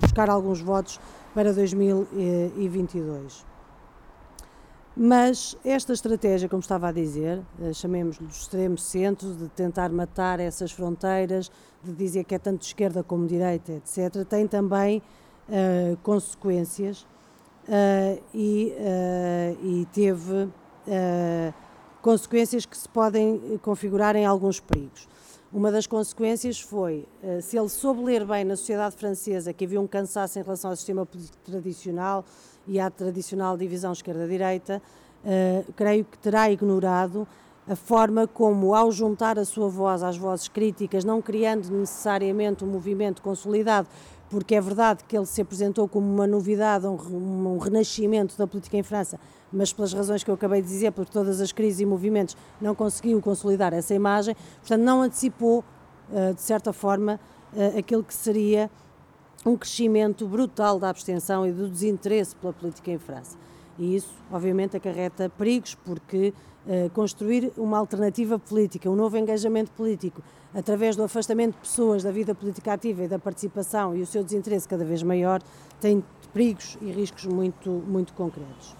buscar 0.00 0.30
alguns 0.30 0.60
votos 0.60 1.00
para 1.34 1.52
2022. 1.52 3.50
Mas 4.96 5.56
esta 5.64 5.92
estratégia, 5.92 6.48
como 6.48 6.60
estava 6.60 6.88
a 6.88 6.92
dizer, 6.92 7.40
uh, 7.58 7.72
chamemos-lhe 7.72 8.26
do 8.26 8.32
extremo 8.32 8.76
centro, 8.76 9.32
de 9.34 9.48
tentar 9.48 9.88
matar 9.90 10.40
essas 10.40 10.72
fronteiras, 10.72 11.50
de 11.82 11.92
dizer 11.92 12.24
que 12.24 12.34
é 12.34 12.38
tanto 12.38 12.60
de 12.60 12.66
esquerda 12.66 13.02
como 13.02 13.26
de 13.26 13.34
direita, 13.34 13.72
etc., 13.72 14.26
tem 14.28 14.46
também 14.46 15.00
uh, 15.48 15.96
consequências 16.02 17.02
uh, 17.68 18.22
e, 18.34 18.74
e, 19.62 19.86
teve 19.92 20.48
consequências 22.02 22.66
que 22.66 22.76
se 22.76 22.88
podem 22.88 23.58
configurar 23.62 24.16
em 24.16 24.26
alguns 24.26 24.58
perigos. 24.58 25.08
Uma 25.52 25.72
das 25.72 25.84
consequências 25.84 26.60
foi, 26.60 27.04
eh, 27.24 27.40
se 27.40 27.58
ele 27.58 27.68
soube 27.68 28.04
ler 28.04 28.24
bem 28.24 28.44
na 28.44 28.54
sociedade 28.54 28.94
francesa 28.94 29.52
que 29.52 29.64
havia 29.64 29.80
um 29.80 29.86
cansaço 29.86 30.38
em 30.38 30.42
relação 30.42 30.70
ao 30.70 30.76
sistema 30.76 31.04
político 31.04 31.38
tradicional 31.44 32.24
e 32.68 32.78
à 32.78 32.88
tradicional 32.88 33.56
divisão 33.56 33.90
esquerda-direita, 33.90 34.80
eh, 35.24 35.64
creio 35.74 36.04
que 36.04 36.16
terá 36.18 36.48
ignorado 36.48 37.26
a 37.70 37.76
forma 37.76 38.26
como, 38.26 38.74
ao 38.74 38.90
juntar 38.90 39.38
a 39.38 39.44
sua 39.44 39.68
voz 39.68 40.02
às 40.02 40.16
vozes 40.16 40.48
críticas, 40.48 41.04
não 41.04 41.22
criando 41.22 41.70
necessariamente 41.70 42.64
um 42.64 42.66
movimento 42.66 43.22
consolidado, 43.22 43.86
porque 44.28 44.56
é 44.56 44.60
verdade 44.60 45.04
que 45.04 45.16
ele 45.16 45.24
se 45.24 45.40
apresentou 45.40 45.86
como 45.86 46.04
uma 46.04 46.26
novidade, 46.26 46.84
um, 46.84 47.58
renascimento 47.58 48.36
da 48.36 48.44
política 48.44 48.76
em 48.76 48.82
França, 48.82 49.20
mas 49.52 49.72
pelas 49.72 49.92
razões 49.92 50.24
que 50.24 50.30
eu 50.30 50.34
acabei 50.34 50.60
de 50.60 50.66
dizer, 50.66 50.90
por 50.90 51.08
todas 51.08 51.40
as 51.40 51.52
crises 51.52 51.78
e 51.78 51.86
movimentos, 51.86 52.36
não 52.60 52.74
conseguiu 52.74 53.22
consolidar 53.22 53.72
essa 53.72 53.94
imagem, 53.94 54.34
portanto, 54.58 54.82
não 54.82 55.02
antecipou, 55.02 55.64
uh, 56.10 56.34
de 56.34 56.42
certa 56.42 56.72
forma, 56.72 57.20
uh, 57.52 57.78
aquilo 57.78 58.02
que 58.02 58.14
seria 58.14 58.68
um 59.46 59.56
crescimento 59.56 60.26
brutal 60.26 60.76
da 60.80 60.90
abstenção 60.90 61.46
e 61.46 61.52
do 61.52 61.68
desinteresse 61.68 62.34
pela 62.34 62.52
política 62.52 62.90
em 62.90 62.98
França. 62.98 63.38
E 63.80 63.96
isso, 63.96 64.12
obviamente, 64.30 64.76
acarreta 64.76 65.30
perigos, 65.30 65.74
porque 65.74 66.34
uh, 66.66 66.90
construir 66.90 67.50
uma 67.56 67.78
alternativa 67.78 68.38
política, 68.38 68.90
um 68.90 68.94
novo 68.94 69.16
engajamento 69.16 69.72
político, 69.72 70.22
através 70.54 70.94
do 70.94 71.02
afastamento 71.02 71.54
de 71.54 71.60
pessoas 71.60 72.02
da 72.02 72.12
vida 72.12 72.34
política 72.34 72.74
ativa 72.74 73.04
e 73.04 73.08
da 73.08 73.18
participação 73.18 73.96
e 73.96 74.02
o 74.02 74.06
seu 74.06 74.22
desinteresse 74.22 74.68
cada 74.68 74.84
vez 74.84 75.02
maior, 75.02 75.40
tem 75.80 76.04
perigos 76.32 76.76
e 76.82 76.90
riscos 76.90 77.24
muito, 77.24 77.70
muito 77.70 78.12
concretos. 78.12 78.76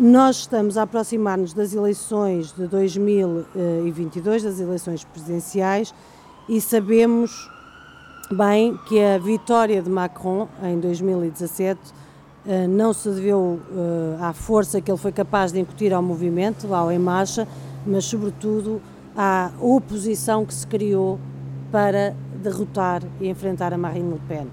nós 0.00 0.36
estamos 0.36 0.78
a 0.78 0.82
aproximar-nos 0.84 1.52
das 1.52 1.74
eleições 1.74 2.52
de 2.54 2.66
2022, 2.66 4.42
das 4.42 4.58
eleições 4.58 5.04
presidenciais, 5.04 5.92
e 6.48 6.58
sabemos 6.58 7.50
bem 8.32 8.78
que 8.86 9.00
a 9.02 9.18
vitória 9.18 9.82
de 9.82 9.90
Macron 9.90 10.48
em 10.62 10.78
2017 10.78 11.78
eh, 12.46 12.66
não 12.66 12.92
se 12.92 13.08
deveu 13.10 13.60
eh, 13.70 14.16
à 14.22 14.32
força 14.32 14.80
que 14.80 14.90
ele 14.90 14.98
foi 14.98 15.12
capaz 15.12 15.52
de 15.52 15.60
incutir 15.60 15.92
ao 15.92 16.02
movimento, 16.02 16.66
lá 16.68 16.92
em 16.94 16.98
marcha, 16.98 17.46
mas 17.84 18.04
sobretudo 18.04 18.80
à 19.16 19.50
oposição 19.60 20.46
que 20.46 20.54
se 20.54 20.66
criou 20.66 21.18
para 21.72 22.14
derrotar 22.42 23.02
e 23.20 23.28
enfrentar 23.28 23.74
a 23.74 23.78
Marine 23.78 24.12
Le 24.12 24.20
Pen. 24.28 24.46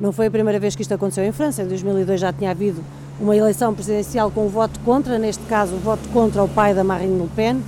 Não 0.00 0.12
foi 0.12 0.26
a 0.26 0.30
primeira 0.30 0.58
vez 0.58 0.74
que 0.74 0.82
isto 0.82 0.94
aconteceu 0.94 1.24
em 1.24 1.32
França, 1.32 1.62
em 1.62 1.68
2002 1.68 2.20
já 2.20 2.32
tinha 2.32 2.50
havido 2.50 2.82
uma 3.20 3.36
eleição 3.36 3.74
presidencial 3.74 4.30
com 4.30 4.48
voto 4.48 4.78
contra, 4.80 5.18
neste 5.18 5.44
caso 5.44 5.74
o 5.74 5.78
voto 5.78 6.08
contra 6.12 6.42
o 6.42 6.48
pai 6.48 6.74
da 6.74 6.82
Marine 6.82 7.20
Le 7.20 7.28
Pen. 7.34 7.62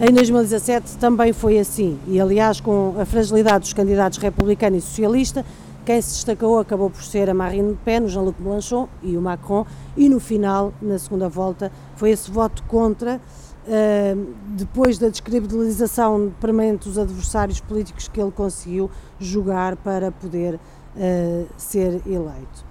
Em 0.00 0.12
2017 0.12 0.96
também 0.98 1.32
foi 1.32 1.58
assim, 1.58 1.98
e 2.06 2.20
aliás 2.20 2.60
com 2.60 2.94
a 3.00 3.04
fragilidade 3.04 3.62
dos 3.62 3.72
candidatos 3.72 4.18
republicano 4.18 4.76
e 4.76 4.80
socialista, 4.80 5.44
quem 5.84 6.00
se 6.00 6.10
destacou 6.10 6.60
acabou 6.60 6.88
por 6.88 7.02
ser 7.02 7.28
a 7.28 7.34
Marine 7.34 7.70
Le 7.70 7.78
Pen, 7.84 8.04
o 8.04 8.08
Jean-Luc 8.08 8.40
Mélenchon 8.40 8.88
e 9.02 9.16
o 9.16 9.20
Macron, 9.20 9.66
e 9.96 10.08
no 10.08 10.20
final, 10.20 10.72
na 10.80 11.00
segunda 11.00 11.28
volta, 11.28 11.72
foi 11.96 12.10
esse 12.10 12.30
voto 12.30 12.62
contra, 12.68 13.16
uh, 13.16 14.34
depois 14.50 14.98
da 14.98 15.08
descredibilização 15.08 16.32
permanente 16.40 16.88
dos 16.88 16.96
adversários 16.96 17.58
políticos 17.58 18.06
que 18.06 18.20
ele 18.20 18.30
conseguiu 18.30 18.88
jogar 19.18 19.74
para 19.74 20.12
poder 20.12 20.54
uh, 20.54 21.46
ser 21.56 22.00
eleito. 22.06 22.64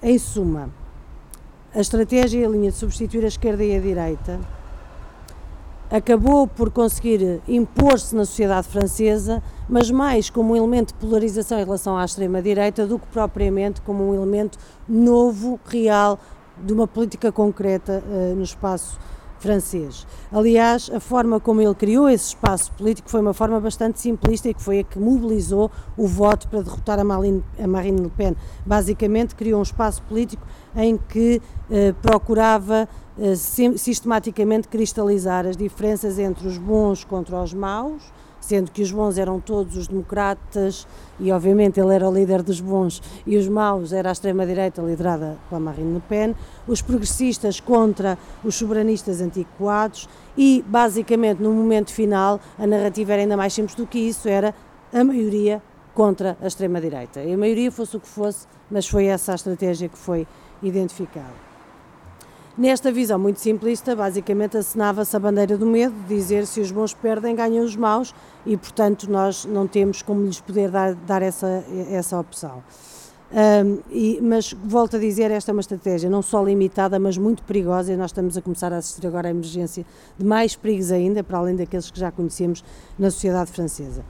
Em 0.00 0.16
suma, 0.16 0.70
a 1.74 1.80
estratégia 1.80 2.38
e 2.38 2.44
a 2.44 2.48
linha 2.48 2.70
de 2.70 2.76
substituir 2.76 3.24
a 3.24 3.28
esquerda 3.28 3.64
e 3.64 3.76
a 3.76 3.80
direita 3.80 4.38
acabou 5.90 6.46
por 6.46 6.70
conseguir 6.70 7.40
impor-se 7.48 8.14
na 8.14 8.24
sociedade 8.24 8.68
francesa, 8.68 9.42
mas 9.68 9.90
mais 9.90 10.28
como 10.28 10.52
um 10.52 10.56
elemento 10.56 10.88
de 10.88 10.94
polarização 10.94 11.58
em 11.58 11.64
relação 11.64 11.96
à 11.96 12.04
extrema-direita 12.04 12.86
do 12.86 12.98
que 12.98 13.06
propriamente 13.06 13.80
como 13.80 14.08
um 14.08 14.14
elemento 14.14 14.58
novo, 14.88 15.58
real, 15.66 16.18
de 16.62 16.72
uma 16.72 16.86
política 16.86 17.30
concreta 17.32 18.02
uh, 18.06 18.34
no 18.34 18.42
espaço 18.42 18.98
francês. 19.38 20.06
Aliás, 20.32 20.90
a 20.92 21.00
forma 21.00 21.40
como 21.40 21.60
ele 21.60 21.74
criou 21.74 22.08
esse 22.08 22.28
espaço 22.28 22.72
político 22.72 23.08
foi 23.08 23.20
uma 23.20 23.34
forma 23.34 23.60
bastante 23.60 24.00
simplista 24.00 24.48
e 24.48 24.54
que 24.54 24.62
foi 24.62 24.80
a 24.80 24.84
que 24.84 24.98
mobilizou 24.98 25.70
o 25.96 26.06
voto 26.06 26.48
para 26.48 26.62
derrotar 26.62 26.98
a 26.98 27.04
Marine, 27.04 27.42
a 27.58 27.66
Marine 27.66 28.02
Le 28.02 28.10
Pen. 28.10 28.36
Basicamente, 28.64 29.34
criou 29.34 29.60
um 29.60 29.62
espaço 29.62 30.02
político 30.02 30.46
em 30.76 30.96
que 30.96 31.40
eh, 31.70 31.92
procurava 32.02 32.88
eh, 33.18 33.34
sistematicamente 33.34 34.68
cristalizar 34.68 35.46
as 35.46 35.56
diferenças 35.56 36.18
entre 36.18 36.46
os 36.46 36.58
bons 36.58 37.04
contra 37.04 37.42
os 37.42 37.52
maus, 37.52 38.12
sendo 38.48 38.70
que 38.70 38.80
os 38.80 38.90
bons 38.90 39.18
eram 39.18 39.38
todos 39.38 39.76
os 39.76 39.88
democratas 39.88 40.86
e 41.20 41.30
obviamente 41.30 41.78
ele 41.78 41.94
era 41.94 42.08
o 42.08 42.12
líder 42.12 42.42
dos 42.42 42.62
bons 42.62 43.02
e 43.26 43.36
os 43.36 43.46
maus 43.46 43.92
era 43.92 44.08
a 44.08 44.12
extrema-direita 44.12 44.80
liderada 44.80 45.36
pela 45.50 45.60
Marine 45.60 45.92
Le 45.92 46.00
Pen, 46.08 46.34
os 46.66 46.80
progressistas 46.80 47.60
contra 47.60 48.16
os 48.42 48.54
soberanistas 48.54 49.20
antiquados 49.20 50.08
e 50.34 50.64
basicamente 50.66 51.42
no 51.42 51.52
momento 51.52 51.92
final 51.92 52.40
a 52.58 52.66
narrativa 52.66 53.12
era 53.12 53.22
ainda 53.22 53.36
mais 53.36 53.52
simples 53.52 53.74
do 53.74 53.86
que 53.86 53.98
isso, 53.98 54.26
era 54.30 54.54
a 54.94 55.04
maioria 55.04 55.60
contra 55.92 56.38
a 56.40 56.46
extrema-direita. 56.46 57.22
E 57.22 57.34
a 57.34 57.36
maioria 57.36 57.70
fosse 57.70 57.98
o 57.98 58.00
que 58.00 58.08
fosse, 58.08 58.46
mas 58.70 58.88
foi 58.88 59.06
essa 59.06 59.32
a 59.32 59.34
estratégia 59.34 59.90
que 59.90 59.98
foi 59.98 60.26
identificada. 60.62 61.47
Nesta 62.58 62.90
visão 62.90 63.20
muito 63.20 63.38
simplista, 63.38 63.94
basicamente 63.94 64.56
assinava-se 64.56 65.14
a 65.14 65.20
bandeira 65.20 65.56
do 65.56 65.64
medo, 65.64 65.94
dizer 66.08 66.44
se 66.44 66.60
os 66.60 66.72
bons 66.72 66.92
perdem, 66.92 67.32
ganham 67.32 67.64
os 67.64 67.76
maus, 67.76 68.12
e 68.44 68.56
portanto 68.56 69.08
nós 69.08 69.44
não 69.44 69.68
temos 69.68 70.02
como 70.02 70.24
lhes 70.24 70.40
poder 70.40 70.68
dar, 70.68 70.92
dar 70.92 71.22
essa, 71.22 71.64
essa 71.88 72.18
opção. 72.18 72.60
Um, 73.30 73.78
e, 73.92 74.18
mas 74.20 74.52
volto 74.52 74.96
a 74.96 74.98
dizer, 74.98 75.30
esta 75.30 75.52
é 75.52 75.54
uma 75.54 75.60
estratégia 75.60 76.10
não 76.10 76.20
só 76.20 76.42
limitada, 76.42 76.98
mas 76.98 77.16
muito 77.16 77.44
perigosa, 77.44 77.92
e 77.92 77.96
nós 77.96 78.10
estamos 78.10 78.36
a 78.36 78.42
começar 78.42 78.72
a 78.72 78.78
assistir 78.78 79.06
agora 79.06 79.28
à 79.28 79.30
emergência 79.30 79.86
de 80.18 80.24
mais 80.24 80.56
perigos 80.56 80.90
ainda, 80.90 81.22
para 81.22 81.38
além 81.38 81.54
daqueles 81.54 81.92
que 81.92 82.00
já 82.00 82.10
conhecemos 82.10 82.64
na 82.98 83.08
sociedade 83.08 83.52
francesa. 83.52 84.04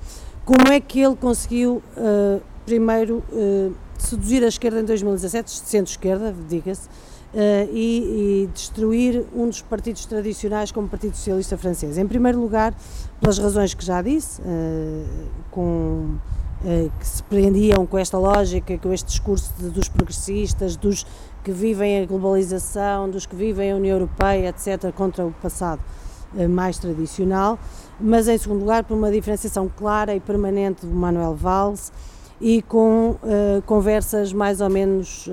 Como 0.47 0.73
é 0.73 0.81
que 0.81 1.01
ele 1.01 1.17
conseguiu, 1.17 1.83
uh, 1.99 2.41
primeiro, 2.65 3.23
uh, 3.31 3.75
seduzir 3.99 4.43
a 4.43 4.49
esquerda 4.49 4.81
em 4.81 4.85
2017, 4.87 5.51
centro-esquerda, 5.51 6.35
diga-se, 6.49 6.89
Uh, 7.29 7.69
e, 7.75 8.47
e, 8.47 8.51
destruir 8.55 9.27
um 9.35 9.49
dos 9.49 9.61
partidos 9.61 10.07
tradicionais 10.07 10.73
como 10.73 10.89
Partido 10.89 11.15
Socialista 11.15 11.59
Francês. 11.59 11.99
Em 11.99 12.07
primeiro 12.07 12.41
lugar, 12.41 12.75
pelas 13.21 13.39
razões 13.39 13.75
que 13.75 13.85
já 13.85 14.01
disse, 14.01 14.41
uh, 14.41 15.05
com, 15.51 16.17
uh, 16.65 16.91
que 16.99 17.07
se 17.07 17.23
prendiam 17.25 17.85
com 17.85 17.99
esta 17.99 18.17
lógica, 18.17 18.79
com 18.79 18.95
este 18.95 19.09
discurso 19.09 19.53
de, 19.59 19.69
dos 19.69 19.91
progressistas, 19.91 20.75
dos 20.75 21.05
que 21.45 21.53
vivem 21.53 22.03
a 22.03 22.07
globalização, 22.07 23.11
dos 23.11 23.27
que 23.27 23.37
vivem 23.37 23.73
a 23.73 23.77
União 23.77 23.99
Europeia, 23.99 24.49
etc., 24.49 24.91
contra 24.95 25.27
o 25.27 25.31
passado 25.31 25.83
mais 26.51 26.79
tradicional, 26.79 27.59
mas 27.99 28.29
em 28.29 28.37
segundo 28.37 28.61
lugar, 28.61 28.85
por 28.85 28.95
uma 28.95 29.11
diferenciação 29.11 29.71
clara 29.75 30.15
e 30.15 30.21
permanente 30.21 30.85
do 30.85 30.95
Manuel 30.95 31.35
Valls 31.35 31.91
e 32.39 32.61
com 32.61 33.17
conversas 33.65 34.31
mais 34.31 34.61
ou 34.61 34.69
menos 34.69 35.27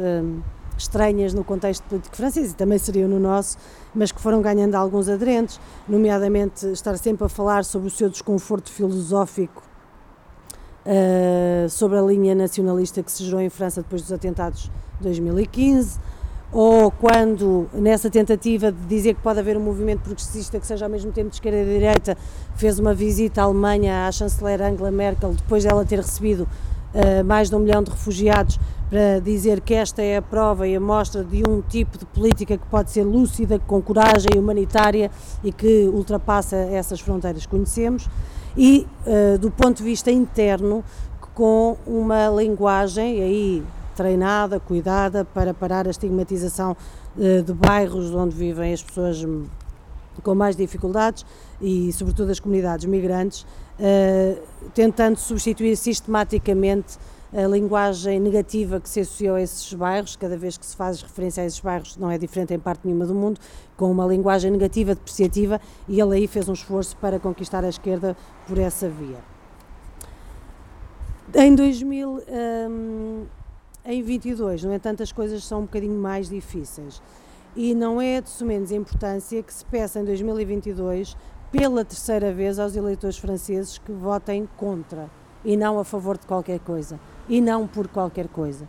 estranhas 0.78 1.34
no 1.34 1.44
contexto 1.44 1.84
político 1.84 2.16
francês 2.16 2.52
e 2.52 2.56
também 2.56 2.78
seriam 2.78 3.10
no 3.10 3.20
nosso, 3.20 3.58
mas 3.94 4.12
que 4.12 4.22
foram 4.22 4.42
ganhando 4.42 4.76
alguns 4.76 5.08
aderentes, 5.10 5.60
nomeadamente 5.88 6.66
estar 6.68 6.98
sempre 6.98 7.26
a 7.26 7.30
falar 7.30 7.64
sobre 7.64 7.88
o 7.88 7.92
seu 7.92 8.10
desconforto 8.10 8.72
filosófico 8.72 9.64
uh, 10.86 11.70
sobre 11.70 11.98
a 11.98 12.02
linha 12.02 12.36
nacionalista 12.36 13.02
que 13.02 13.12
se 13.12 13.24
gerou 13.24 13.42
em 13.42 13.50
França 13.50 13.82
depois 13.82 14.02
dos 14.02 14.12
atentados 14.12 14.64
de 14.98 15.04
2015, 15.04 16.00
ou 16.52 16.90
quando, 16.92 17.68
nessa 17.74 18.10
tentativa 18.10 18.72
de 18.72 18.86
dizer 18.86 19.16
que 19.16 19.22
pode 19.22 19.40
haver 19.40 19.58
um 19.58 19.62
movimento 19.62 20.02
progressista 20.02 20.60
que 20.60 20.66
seja 20.66 20.86
ao 20.86 20.92
mesmo 20.92 21.12
tempo 21.12 21.30
de 21.30 21.36
esquerda 21.36 21.58
e 21.58 21.66
direita, 21.66 22.18
fez 22.56 22.80
uma 22.80 22.94
visita 22.94 23.42
à 23.42 23.46
Alemanha 23.46 24.08
à 24.08 24.12
chanceler 24.12 24.62
Angela 24.62 24.92
Merkel 24.92 25.34
depois 25.34 25.64
dela 25.64 25.84
ter 25.84 25.98
recebido 25.98 26.42
uh, 26.94 27.26
mais 27.26 27.50
de 27.50 27.56
um 27.56 27.60
milhão 27.60 27.84
de 27.84 27.92
refugiados 27.92 28.58
para 28.90 29.20
dizer 29.20 29.62
que 29.62 29.74
esta 29.74 30.02
é 30.02 30.18
a 30.18 30.22
prova 30.22 30.68
e 30.68 30.76
a 30.76 30.80
mostra 30.80 31.24
de 31.24 31.44
um 31.48 31.62
tipo 31.62 31.98
de 31.98 32.06
política 32.06 32.58
que 32.58 32.66
pode 32.68 32.92
ser 32.92 33.04
lúcida, 33.04 33.60
com 33.60 33.82
coragem 33.82 34.38
humanitária 34.38 35.10
e 35.44 35.52
que 35.52 35.86
ultrapassa 35.88 36.56
essas 36.56 37.00
fronteiras 37.00 37.46
que 37.46 37.50
conhecemos, 37.50 38.08
e 38.56 38.88
uh, 39.06 39.38
do 39.38 39.52
ponto 39.52 39.78
de 39.78 39.84
vista 39.84 40.12
interno, 40.12 40.84
com 41.34 41.78
uma 41.86 42.30
linguagem 42.30 43.22
aí 43.22 43.64
treinada, 43.96 44.60
cuidada 44.60 45.26
para 45.26 45.54
parar 45.54 45.88
a 45.88 45.90
estigmatização 45.90 46.78
uh, 47.18 47.44
de 47.44 47.54
bairros 47.54 48.14
onde 48.14 48.36
vivem 48.36 48.72
as 48.72 48.82
pessoas 48.82 49.26
com 50.24 50.34
mais 50.34 50.56
dificuldades 50.56 51.26
e, 51.60 51.92
sobretudo, 51.92 52.32
as 52.32 52.40
comunidades 52.40 52.86
migrantes, 52.86 53.42
uh, 53.80 54.40
tentando 54.74 55.18
substituir 55.18 55.76
sistematicamente 55.76 56.98
a 57.36 57.48
linguagem 57.48 58.18
negativa 58.18 58.80
que 58.80 58.88
se 58.88 59.02
associou 59.02 59.36
a 59.36 59.42
esses 59.42 59.74
bairros, 59.74 60.16
cada 60.16 60.38
vez 60.38 60.58
que 60.58 60.66
se 60.66 60.74
faz 60.74 61.02
referência 61.02 61.44
a 61.44 61.46
esses 61.46 61.60
bairros, 61.60 61.98
não 61.98 62.10
é 62.10 62.18
diferente 62.18 62.54
em 62.54 62.60
parte 62.60 62.86
nenhuma 62.86 63.06
do 63.06 63.14
mundo, 63.14 63.42
com 63.76 63.92
uma 63.92 64.06
linguagem 64.06 64.50
negativa, 64.50 64.96
depreciativa, 64.96 65.60
e 65.86 66.00
ele 66.00 66.16
aí 66.16 66.28
fez 66.28 66.48
um 66.48 66.54
esforço 66.54 66.96
para 66.96 67.20
conquistar 67.20 67.66
a 67.66 67.68
esquerda 67.68 68.16
por 68.48 68.58
essa 68.58 68.88
via. 68.88 69.18
Em 71.34 71.54
2000, 71.54 72.24
hum, 72.70 73.26
em 73.84 74.02
22, 74.02 74.64
no 74.64 74.74
entanto, 74.74 75.04
as 75.04 75.12
coisas 75.12 75.44
são 75.44 75.60
um 75.60 75.64
bocadinho 75.64 76.00
mais 76.00 76.30
difíceis. 76.30 77.02
E 77.54 77.76
não 77.76 78.00
é 78.02 78.22
de 78.22 78.46
menos 78.46 78.72
importância 78.72 79.44
que 79.44 79.54
se 79.54 79.66
peça 79.66 80.00
em 80.00 80.06
2022, 80.06 81.18
pela 81.52 81.84
terceira 81.84 82.32
vez, 82.32 82.60
aos 82.60 82.78
eleitores 82.78 83.18
franceses 83.18 83.78
que 83.78 83.92
votem 83.92 84.48
contra 84.56 85.10
e 85.44 85.58
não 85.58 85.78
a 85.78 85.84
favor 85.84 86.18
de 86.18 86.26
qualquer 86.26 86.60
coisa 86.60 86.98
e 87.28 87.42
não 87.42 87.68
por 87.68 87.88
qualquer 87.88 88.28
coisa. 88.28 88.68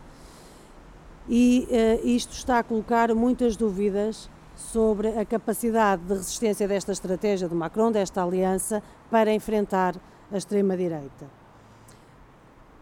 E 1.29 1.67
uh, 1.69 2.07
isto 2.07 2.33
está 2.33 2.59
a 2.59 2.63
colocar 2.63 3.13
muitas 3.13 3.55
dúvidas 3.55 4.29
sobre 4.55 5.09
a 5.19 5.25
capacidade 5.25 6.01
de 6.03 6.13
resistência 6.13 6.67
desta 6.67 6.91
estratégia 6.91 7.47
de 7.47 7.55
Macron, 7.55 7.91
desta 7.91 8.23
aliança, 8.23 8.81
para 9.11 9.31
enfrentar 9.31 9.95
a 10.31 10.37
extrema-direita. 10.37 11.27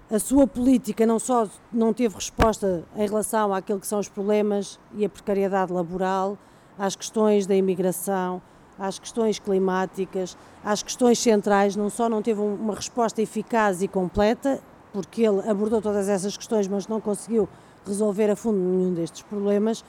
A 0.09 0.19
sua 0.19 0.45
política 0.45 1.05
não 1.05 1.17
só 1.17 1.47
não 1.73 1.91
teve 1.91 2.13
resposta 2.15 2.83
em 2.95 3.07
relação 3.07 3.53
àquilo 3.53 3.79
que 3.79 3.87
são 3.87 3.99
os 3.99 4.07
problemas 4.07 4.79
e 4.93 5.03
a 5.03 5.09
precariedade 5.09 5.73
laboral, 5.73 6.37
às 6.77 6.95
questões 6.95 7.47
da 7.47 7.55
imigração, 7.55 8.41
às 8.77 8.99
questões 8.99 9.39
climáticas, 9.39 10.37
às 10.63 10.83
questões 10.83 11.17
centrais, 11.19 11.75
não 11.75 11.89
só 11.89 12.07
não 12.07 12.21
teve 12.21 12.39
uma 12.39 12.75
resposta 12.75 13.21
eficaz 13.21 13.81
e 13.81 13.87
completa, 13.87 14.61
porque 14.95 15.23
ele 15.23 15.41
abordou 15.49 15.81
todas 15.81 16.07
essas 16.07 16.37
questões, 16.37 16.69
mas 16.69 16.87
não 16.87 17.01
conseguiu 17.01 17.49
resolver 17.85 18.31
a 18.31 18.35
fundo 18.35 18.57
nenhum 18.57 18.93
destes 18.93 19.23
problemas, 19.23 19.83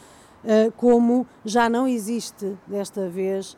como 0.76 1.24
já 1.44 1.68
não 1.68 1.86
existe 1.86 2.56
desta 2.66 3.08
vez, 3.08 3.56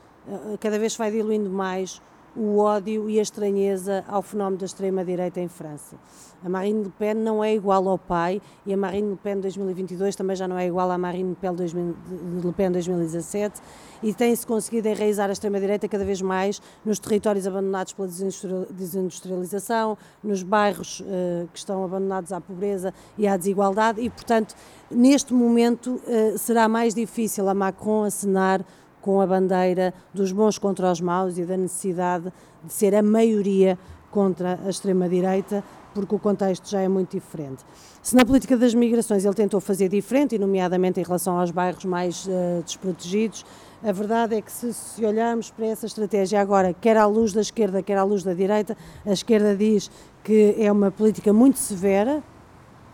cada 0.61 0.79
vez 0.79 0.95
vai 0.95 1.11
diluindo 1.11 1.49
mais 1.49 2.03
o 2.39 2.59
ódio 2.59 3.11
e 3.11 3.19
a 3.19 3.23
estranheza 3.23 4.05
ao 4.07 4.23
fenómeno 4.23 4.59
da 4.59 4.67
extrema-direita 4.67 5.41
em 5.41 5.49
França. 5.49 5.97
A 6.45 6.49
Marine 6.49 6.85
Le 6.85 6.91
Pen 6.91 7.15
não 7.15 7.43
é 7.43 7.53
igual 7.53 7.89
ao 7.89 7.99
pai 7.99 8.41
e 8.65 8.73
a 8.73 8.77
Marine 8.77 9.11
Le 9.11 9.17
Pen 9.17 9.41
2022 9.41 10.15
também 10.15 10.37
já 10.37 10.47
não 10.47 10.57
é 10.57 10.69
igual 10.69 10.89
à 10.89 10.97
Marine 10.97 11.31
Le 11.31 11.35
Pen, 11.35 11.53
2000, 11.53 11.97
Le 12.45 12.53
Pen 12.53 12.71
2017 12.71 13.61
e 14.05 14.15
tem-se 14.15 14.47
conseguido 14.47 14.87
enraizar 14.87 15.29
a 15.29 15.33
extrema-direita 15.33 15.89
cada 15.89 16.05
vez 16.05 16.23
mais 16.23 16.63
nos 16.85 17.01
territórios 17.01 17.45
abandonados 17.45 17.93
pela 17.93 18.07
desindustrialização, 18.07 19.99
nos 20.23 20.45
bairros 20.45 21.01
uh, 21.01 21.49
que 21.53 21.59
estão 21.59 21.85
abandonados 21.85 22.33
à 22.33 22.41
pobreza 22.41 22.95
e 23.17 23.27
à 23.27 23.37
desigualdade 23.37 24.01
e, 24.01 24.09
portanto, 24.09 24.55
neste 24.89 25.35
momento 25.35 26.01
uh, 26.07 26.39
será 26.39 26.69
mais 26.69 26.95
difícil 26.95 27.49
a 27.49 27.55
Macron 27.55 28.05
acenar 28.05 28.65
com 29.09 29.23
a 29.23 29.27
bandeira 29.27 29.95
dos 30.13 30.33
bons 30.33 30.59
contra 30.59 30.93
os 30.93 31.01
maus 31.01 31.39
e 31.39 31.45
da 31.47 31.57
necessidade 31.57 32.31
de 32.63 32.71
ser 32.71 32.95
a 32.95 33.03
maioria 33.03 33.79
contra 34.11 34.61
a 34.67 34.69
extrema-direita, 34.69 35.65
porque 35.95 36.15
o 36.15 36.19
contexto 36.19 36.69
já 36.69 36.83
é 36.83 36.89
muito 36.89 37.13
diferente. 37.13 37.65
Se 38.03 38.15
na 38.15 38.23
política 38.23 38.55
das 38.55 38.75
migrações 38.75 39.25
ele 39.25 39.35
tentou 39.35 39.63
fazer 39.63 39.89
diferente, 39.89 40.35
e 40.35 40.39
nomeadamente 40.39 41.01
em 41.01 41.03
relação 41.03 41.41
aos 41.41 41.51
bairros 41.51 41.87
mais 41.87 42.27
uh, 42.27 42.63
desprotegidos, 42.63 43.47
a 43.83 43.93
verdade 43.93 44.35
é 44.35 44.43
que 44.43 44.53
se, 44.53 44.75
se, 44.75 45.03
olharmos 45.03 45.51
para 45.51 45.65
essa 45.65 45.87
estratégia 45.87 46.39
agora, 46.39 46.75
quer 46.75 46.99
à 46.99 47.07
luz 47.07 47.33
da 47.33 47.41
esquerda, 47.41 47.83
quer 47.83 47.97
à 47.97 48.05
luz 48.05 48.23
da 48.23 48.35
direita, 48.35 48.77
a 49.07 49.13
esquerda 49.13 49.57
diz 49.57 49.91
que 50.23 50.55
é 50.59 50.71
uma 50.71 50.91
política 50.91 51.33
muito 51.33 51.59
severa, 51.59 52.23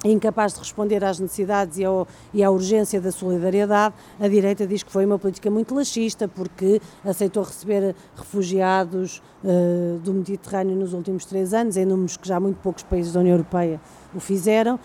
incapaz 0.09 0.53
de 0.55 0.59
responder 0.61 1.05
às 1.05 1.19
necessidades 1.19 1.79
e, 1.79 1.85
ao, 1.85 2.07
e, 2.33 2.43
à 2.43 2.51
urgência 2.51 3.01
da 3.01 3.11
solidariedade, 3.11 3.95
a 4.21 4.29
direita 4.29 4.67
diz 4.67 4.83
que 4.83 4.93
foi 4.93 5.05
uma 5.05 5.19
política 5.19 5.51
muito 5.51 5.75
laxista 5.75 6.29
porque 6.29 6.81
aceitou 7.05 7.43
receber 7.43 7.95
refugiados 8.17 9.23
uh, 9.43 9.99
do 10.01 10.13
Mediterrâneo 10.13 10.77
nos 10.77 10.93
últimos 10.93 11.25
três 11.25 11.55
anos, 11.55 11.77
em 11.77 11.85
números 11.85 12.17
que 12.17 12.29
já 12.29 12.39
muito 12.39 12.57
poucos 12.61 12.83
países 12.83 13.13
da 13.13 13.21
União 13.21 13.35
Europeia 13.35 13.81
o 14.15 14.21
fizeram, 14.21 14.79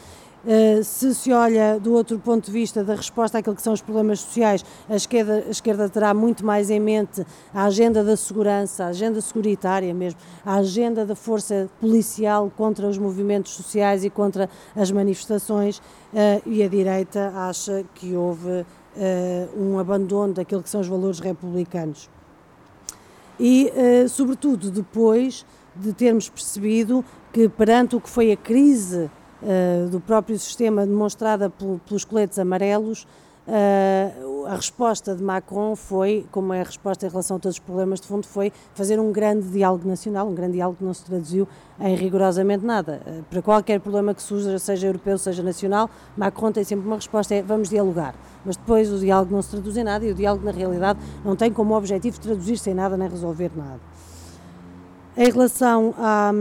Uh, 0.45 0.81
se 0.85 1.13
se 1.13 1.33
olha 1.33 1.77
do 1.77 1.93
outro 1.93 2.17
ponto 2.17 2.45
de 2.45 2.51
vista 2.51 2.81
da 2.81 2.95
resposta 2.95 3.37
àquilo 3.37 3.57
que 3.57 3.61
são 3.61 3.73
os 3.73 3.81
problemas 3.81 4.21
sociais, 4.21 4.63
a 4.87 4.95
esquerda, 4.95 5.43
a 5.45 5.49
esquerda 5.49 5.89
terá 5.89 6.13
muito 6.13 6.45
mais 6.45 6.69
em 6.69 6.79
mente 6.79 7.25
a 7.53 7.65
agenda 7.65 8.05
da 8.05 8.15
segurança, 8.15 8.85
a 8.85 8.87
agenda 8.87 9.19
securitária 9.19 9.93
mesmo, 9.93 10.17
a 10.45 10.55
agenda 10.55 11.05
da 11.05 11.13
força 11.13 11.69
policial 11.81 12.49
contra 12.55 12.87
os 12.87 12.97
movimentos 12.97 13.51
sociais 13.51 14.05
e 14.05 14.09
contra 14.09 14.49
as 14.73 14.89
manifestações, 14.91 15.79
uh, 15.79 16.41
e 16.45 16.63
a 16.63 16.69
direita 16.69 17.33
acha 17.35 17.83
que 17.93 18.15
houve 18.15 18.49
uh, 18.49 18.65
um 19.61 19.77
abandono 19.77 20.33
daquilo 20.33 20.63
que 20.63 20.69
são 20.69 20.79
os 20.79 20.87
valores 20.87 21.19
republicanos. 21.19 22.09
E, 23.37 23.71
sobretudo, 24.09 24.69
depois 24.69 25.45
de 25.73 25.93
termos 25.93 26.27
percebido 26.27 27.05
que, 27.31 27.47
perante 27.47 27.95
o 27.95 28.01
que 28.01 28.09
foi 28.09 28.33
a 28.33 28.37
crise 28.37 29.09
do 29.89 29.99
próprio 29.99 30.37
sistema 30.37 30.85
demonstrada 30.85 31.49
pelos 31.85 32.03
coletes 32.03 32.37
amarelos, 32.37 33.07
uh, 33.49 34.45
a 34.45 34.55
resposta 34.55 35.15
de 35.15 35.23
Macron 35.23 35.75
foi, 35.75 36.25
como 36.31 36.53
é 36.53 36.61
a 36.61 36.63
resposta 36.63 37.05
em 37.05 37.09
relação 37.09 37.37
a 37.37 37.39
todos 37.39 37.55
os 37.55 37.59
problemas 37.59 37.99
de 37.99 38.07
fundo, 38.07 38.25
foi 38.25 38.51
fazer 38.73 38.99
um 38.99 39.11
grande 39.11 39.47
diálogo 39.49 39.87
nacional, 39.87 40.27
um 40.27 40.33
grande 40.33 40.53
diálogo 40.53 40.77
que 40.77 40.83
não 40.83 40.93
se 40.93 41.03
traduziu 41.03 41.47
em 41.79 41.95
rigorosamente 41.95 42.65
nada. 42.65 43.01
Uh, 43.05 43.23
para 43.23 43.41
qualquer 43.41 43.79
problema 43.79 44.13
que 44.13 44.21
surja, 44.21 44.57
seja 44.59 44.87
europeu, 44.87 45.17
seja 45.17 45.43
nacional, 45.43 45.89
Macron 46.15 46.51
tem 46.51 46.63
sempre 46.63 46.85
uma 46.85 46.95
resposta, 46.95 47.35
é 47.35 47.41
vamos 47.41 47.69
dialogar. 47.69 48.15
Mas 48.45 48.55
depois 48.55 48.91
o 48.91 48.99
diálogo 48.99 49.33
não 49.33 49.41
se 49.41 49.49
traduz 49.49 49.75
em 49.77 49.83
nada 49.83 50.05
e 50.05 50.11
o 50.11 50.15
diálogo, 50.15 50.45
na 50.45 50.51
realidade, 50.51 50.99
não 51.25 51.35
tem 51.35 51.51
como 51.51 51.75
objetivo 51.75 52.19
traduzir-se 52.19 52.69
em 52.69 52.73
nada 52.73 52.95
nem 52.95 53.09
resolver 53.09 53.51
nada. 53.55 53.79
Em 55.17 55.29
relação 55.29 55.93
a, 55.97 56.31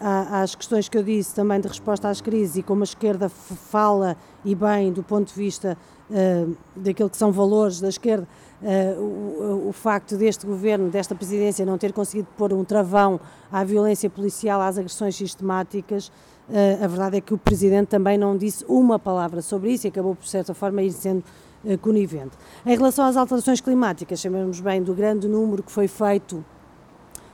às 0.00 0.54
questões 0.54 0.88
que 0.88 0.96
eu 0.96 1.02
disse 1.02 1.34
também 1.34 1.60
de 1.60 1.66
resposta 1.66 2.08
às 2.08 2.20
crises 2.20 2.56
e 2.56 2.62
como 2.62 2.82
a 2.82 2.84
esquerda 2.84 3.28
fala 3.28 4.16
e 4.44 4.54
bem 4.54 4.92
do 4.92 5.02
ponto 5.02 5.28
de 5.28 5.34
vista 5.34 5.76
uh, 6.08 6.56
daquilo 6.76 7.10
que 7.10 7.16
são 7.16 7.32
valores 7.32 7.80
da 7.80 7.88
esquerda, 7.88 8.26
uh, 8.62 9.00
o, 9.00 9.68
o, 9.68 9.72
facto 9.72 10.16
deste 10.16 10.46
governo, 10.46 10.88
desta 10.88 11.14
presidência, 11.14 11.66
não 11.66 11.76
ter 11.76 11.92
conseguido 11.92 12.28
pôr 12.36 12.52
um 12.52 12.64
travão 12.64 13.20
à 13.50 13.64
violência 13.64 14.08
policial, 14.08 14.60
às 14.60 14.78
agressões 14.78 15.16
sistemáticas, 15.16 16.08
uh, 16.48 16.84
a 16.84 16.86
verdade 16.86 17.16
é 17.16 17.20
que 17.20 17.34
o 17.34 17.38
presidente 17.38 17.88
também 17.88 18.16
não 18.16 18.36
disse 18.36 18.64
uma 18.68 18.98
palavra 18.98 19.42
sobre 19.42 19.72
isso 19.72 19.86
e 19.86 19.88
acabou, 19.88 20.14
por 20.14 20.26
certa 20.26 20.54
forma, 20.54 20.82
ir 20.82 20.92
sendo 20.92 21.24
conivente. 21.82 22.38
Em 22.64 22.76
relação 22.76 23.04
às 23.04 23.16
alterações 23.16 23.60
climáticas, 23.60 24.20
sabemos 24.20 24.60
bem 24.60 24.80
do 24.80 24.94
grande 24.94 25.26
número 25.26 25.60
que 25.60 25.72
foi 25.72 25.88
feito 25.88 26.44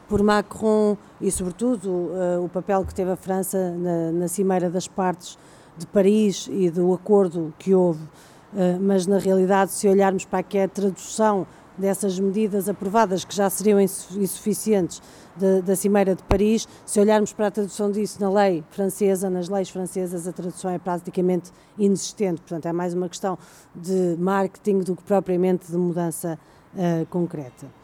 por 0.09 0.23
Macron 0.23 0.97
e, 1.21 1.31
sobretudo, 1.31 1.89
uh, 1.89 2.45
o 2.45 2.49
papel 2.49 2.85
que 2.85 2.95
teve 2.95 3.11
a 3.11 3.17
França 3.17 3.73
na, 3.73 4.13
na, 4.13 4.29
Cimeira 4.29 4.69
das 4.71 4.87
Partes 4.87 5.39
de 5.77 5.87
Paris 5.87 6.49
e 6.51 6.71
do 6.71 6.93
acordo 6.93 7.53
que 7.59 7.75
houve, 7.75 8.03
uh, 8.03 8.81
mas 8.81 9.07
na 9.07 9.19
realidade, 9.19 9.73
se 9.73 9.89
olharmos 9.89 10.25
para 10.25 10.41
aqui 10.41 10.59
a 10.59 10.69
tradução 10.69 11.47
dessas 11.77 12.19
medidas 12.21 12.69
aprovadas, 12.69 13.25
que 13.25 13.35
já 13.35 13.51
seriam 13.51 13.81
insuficientes 13.81 15.03
de, 15.37 15.63
da 15.63 15.75
Cimeira 15.75 16.15
de 16.15 16.23
Paris, 16.23 16.69
se 16.87 17.01
olharmos 17.01 17.33
para 17.33 17.49
a 17.49 17.51
tradução 17.51 17.91
disso 17.91 18.21
na 18.21 18.31
lei 18.31 18.63
francesa, 18.71 19.29
nas 19.29 19.49
leis 19.49 19.69
francesas, 19.69 20.29
a 20.29 20.33
tradução 20.33 20.71
é 20.71 20.79
praticamente 20.79 21.51
inexistente. 21.77 22.41
Portanto, 22.41 22.67
é 22.67 22.73
mais 22.73 22.95
uma 22.95 23.09
questão 23.09 23.37
de 23.75 24.17
marketing 24.19 24.81
do 24.81 24.95
que 24.95 25.03
propriamente 25.03 25.71
de 25.71 25.77
mudança 25.77 26.39
uh, 26.75 27.07
concreta. 27.07 27.84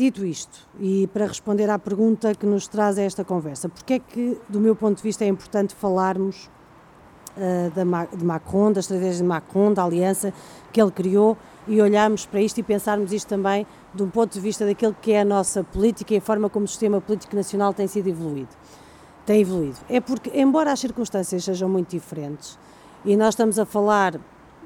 Dito 0.00 0.24
isto, 0.24 0.66
e 0.80 1.06
para 1.08 1.26
responder 1.26 1.68
à 1.68 1.78
pergunta 1.78 2.34
que 2.34 2.46
nos 2.46 2.66
traz 2.66 2.96
a 2.96 3.02
esta 3.02 3.22
conversa, 3.22 3.68
porque 3.68 3.92
é 3.92 3.98
que, 3.98 4.38
do 4.48 4.58
meu 4.58 4.74
ponto 4.74 4.96
de 4.96 5.02
vista, 5.02 5.26
é 5.26 5.28
importante 5.28 5.74
falarmos 5.74 6.48
uh, 7.36 7.70
da, 7.74 8.06
de 8.06 8.24
Macron, 8.24 8.72
da 8.72 8.80
estratégia 8.80 9.18
de 9.18 9.24
Macron, 9.24 9.74
da 9.74 9.84
aliança 9.84 10.32
que 10.72 10.80
ele 10.80 10.90
criou, 10.90 11.36
e 11.68 11.82
olharmos 11.82 12.24
para 12.24 12.40
isto 12.40 12.56
e 12.56 12.62
pensarmos 12.62 13.12
isto 13.12 13.28
também 13.28 13.66
de 13.94 14.02
um 14.02 14.08
ponto 14.08 14.32
de 14.32 14.40
vista 14.40 14.64
daquilo 14.64 14.96
que 15.02 15.12
é 15.12 15.20
a 15.20 15.24
nossa 15.24 15.62
política 15.62 16.14
e 16.14 16.16
a 16.16 16.22
forma 16.22 16.48
como 16.48 16.64
o 16.64 16.68
sistema 16.68 16.98
político 16.98 17.36
nacional 17.36 17.74
tem 17.74 17.86
sido 17.86 18.08
evoluído. 18.08 18.56
Tem 19.26 19.42
evoluído. 19.42 19.76
É 19.86 20.00
porque, 20.00 20.30
embora 20.32 20.72
as 20.72 20.80
circunstâncias 20.80 21.44
sejam 21.44 21.68
muito 21.68 21.90
diferentes, 21.90 22.58
e 23.04 23.18
nós 23.18 23.34
estamos 23.34 23.58
a 23.58 23.66
falar 23.66 24.18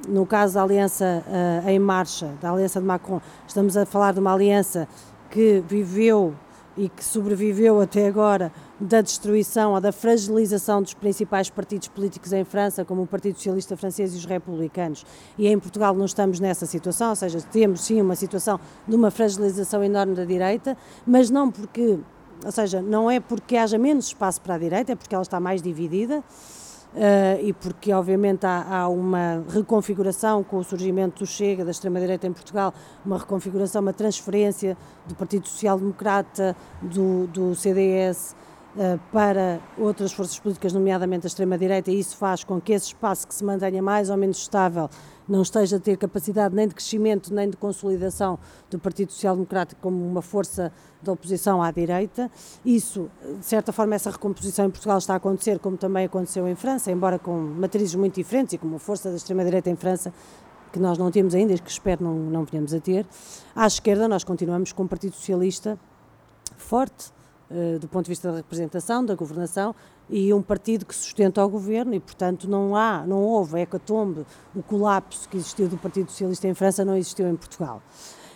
no 0.08 0.26
caso 0.26 0.54
da 0.54 0.62
aliança 0.62 1.24
uh, 1.26 1.68
em 1.68 1.78
marcha, 1.80 2.34
da 2.40 2.52
aliança 2.52 2.80
de 2.80 2.86
Macron, 2.86 3.20
estamos 3.48 3.76
a 3.76 3.84
falar 3.84 4.12
de 4.12 4.20
uma 4.20 4.32
aliança 4.32 4.86
que 5.34 5.64
viveu 5.66 6.32
e 6.76 6.88
que 6.88 7.04
sobreviveu 7.04 7.80
até 7.80 8.06
agora 8.06 8.52
da 8.78 9.00
destruição 9.00 9.74
ou 9.74 9.80
da 9.80 9.90
fragilização 9.90 10.80
dos 10.80 10.94
principais 10.94 11.50
partidos 11.50 11.88
políticos 11.88 12.32
em 12.32 12.44
França, 12.44 12.84
como 12.84 13.02
o 13.02 13.06
Partido 13.06 13.34
Socialista 13.34 13.76
Francês 13.76 14.14
e 14.14 14.18
os 14.18 14.24
Republicanos. 14.24 15.04
E 15.36 15.48
em 15.48 15.58
Portugal 15.58 15.92
não 15.92 16.04
estamos 16.04 16.38
nessa 16.38 16.66
situação, 16.66 17.10
ou 17.10 17.16
seja, 17.16 17.40
temos 17.40 17.80
sim 17.80 18.00
uma 18.00 18.14
situação 18.14 18.60
de 18.86 18.94
uma 18.94 19.10
fragilização 19.10 19.82
enorme 19.82 20.14
da 20.14 20.24
direita, 20.24 20.76
mas 21.04 21.30
não 21.30 21.50
porque, 21.50 21.98
ou 22.44 22.52
seja, 22.52 22.80
não 22.80 23.10
é 23.10 23.18
porque 23.18 23.56
haja 23.56 23.76
menos 23.76 24.06
espaço 24.06 24.40
para 24.40 24.54
a 24.54 24.58
direita, 24.58 24.92
é 24.92 24.94
porque 24.94 25.16
ela 25.16 25.22
está 25.22 25.40
mais 25.40 25.60
dividida 25.60 26.22
e 27.42 27.52
porque, 27.52 27.92
obviamente, 27.92 28.46
há, 28.46 28.64
há, 28.68 28.88
uma 28.88 29.44
reconfiguração 29.48 30.44
com 30.44 30.58
o 30.58 30.64
surgimento 30.64 31.24
do 31.24 31.26
Chega, 31.26 31.64
da 31.64 31.70
extrema-direita 31.70 32.26
em 32.26 32.32
Portugal, 32.32 32.72
uma 33.04 33.18
reconfiguração, 33.18 33.82
uma 33.82 33.92
transferência 33.92 34.76
do 35.06 35.14
Partido 35.14 35.48
Social 35.48 35.78
Democrata, 35.78 36.56
do, 36.80 37.26
do 37.26 37.54
CDS. 37.54 38.36
Eh, 38.76 38.98
para 39.12 39.60
outras 39.78 40.12
forças 40.12 40.36
políticas, 40.36 40.72
nomeadamente 40.72 41.26
a 41.26 41.28
extrema-direita, 41.28 41.92
e 41.92 42.00
isso 42.00 42.16
faz 42.16 42.42
com 42.42 42.60
que 42.60 42.72
esse 42.72 42.86
espaço 42.88 43.24
que 43.24 43.32
se 43.32 43.44
mantenha 43.44 43.80
mais 43.80 44.10
ou 44.10 44.16
menos 44.16 44.38
estável 44.38 44.90
não 45.28 45.42
esteja 45.42 45.76
a 45.76 45.80
ter 45.80 45.96
capacidade 45.96 46.54
nem 46.54 46.68
de 46.68 46.74
crescimento 46.74 47.32
nem 47.32 47.48
de 47.48 47.56
consolidação 47.56 48.38
do 48.70 48.78
Partido 48.78 49.12
Social 49.12 49.34
Democrático 49.34 49.80
como 49.80 50.06
uma 50.06 50.22
força 50.22 50.72
de 51.02 51.10
oposição 51.10 51.62
à 51.62 51.70
direita. 51.70 52.30
Isso, 52.64 53.10
de 53.38 53.44
certa 53.44 53.72
forma, 53.72 53.94
essa 53.94 54.10
recomposição 54.10 54.66
em 54.66 54.70
Portugal 54.70 54.98
está 54.98 55.14
a 55.14 55.16
acontecer, 55.16 55.58
como 55.58 55.76
também 55.76 56.06
aconteceu 56.06 56.46
em 56.48 56.54
França, 56.54 56.90
embora 56.90 57.18
com 57.18 57.36
matrizes 57.36 57.94
muito 57.94 58.14
diferentes 58.16 58.54
e 58.54 58.58
com 58.58 58.66
uma 58.66 58.78
força 58.78 59.10
da 59.10 59.16
extrema-direita 59.16 59.70
em 59.70 59.76
França 59.76 60.12
que 60.72 60.80
nós 60.80 60.98
não 60.98 61.08
temos 61.08 61.36
ainda 61.36 61.52
e 61.52 61.58
que 61.58 61.70
espero 61.70 62.02
não, 62.02 62.14
não 62.14 62.44
venhamos 62.44 62.74
a 62.74 62.80
ter. 62.80 63.06
À 63.54 63.64
esquerda, 63.64 64.08
nós 64.08 64.24
continuamos 64.24 64.72
com 64.72 64.82
um 64.82 64.88
Partido 64.88 65.14
Socialista 65.14 65.78
forte, 66.56 67.12
uh, 67.48 67.78
do 67.78 67.86
ponto 67.86 68.06
de 68.06 68.10
vista 68.10 68.30
da 68.30 68.38
representação, 68.38 69.04
da 69.04 69.14
governação, 69.14 69.74
e 70.08 70.32
um 70.32 70.42
partido 70.42 70.84
que 70.84 70.94
sustenta 70.94 71.44
o 71.44 71.48
governo 71.48 71.94
e, 71.94 72.00
portanto, 72.00 72.48
não 72.48 72.76
há, 72.76 73.04
não 73.06 73.22
houve 73.22 73.60
hecatombe, 73.60 74.26
o 74.54 74.62
colapso 74.62 75.28
que 75.28 75.36
existiu 75.36 75.68
do 75.68 75.76
Partido 75.76 76.10
Socialista 76.10 76.46
em 76.46 76.54
França 76.54 76.84
não 76.84 76.96
existiu 76.96 77.28
em 77.28 77.36
Portugal. 77.36 77.82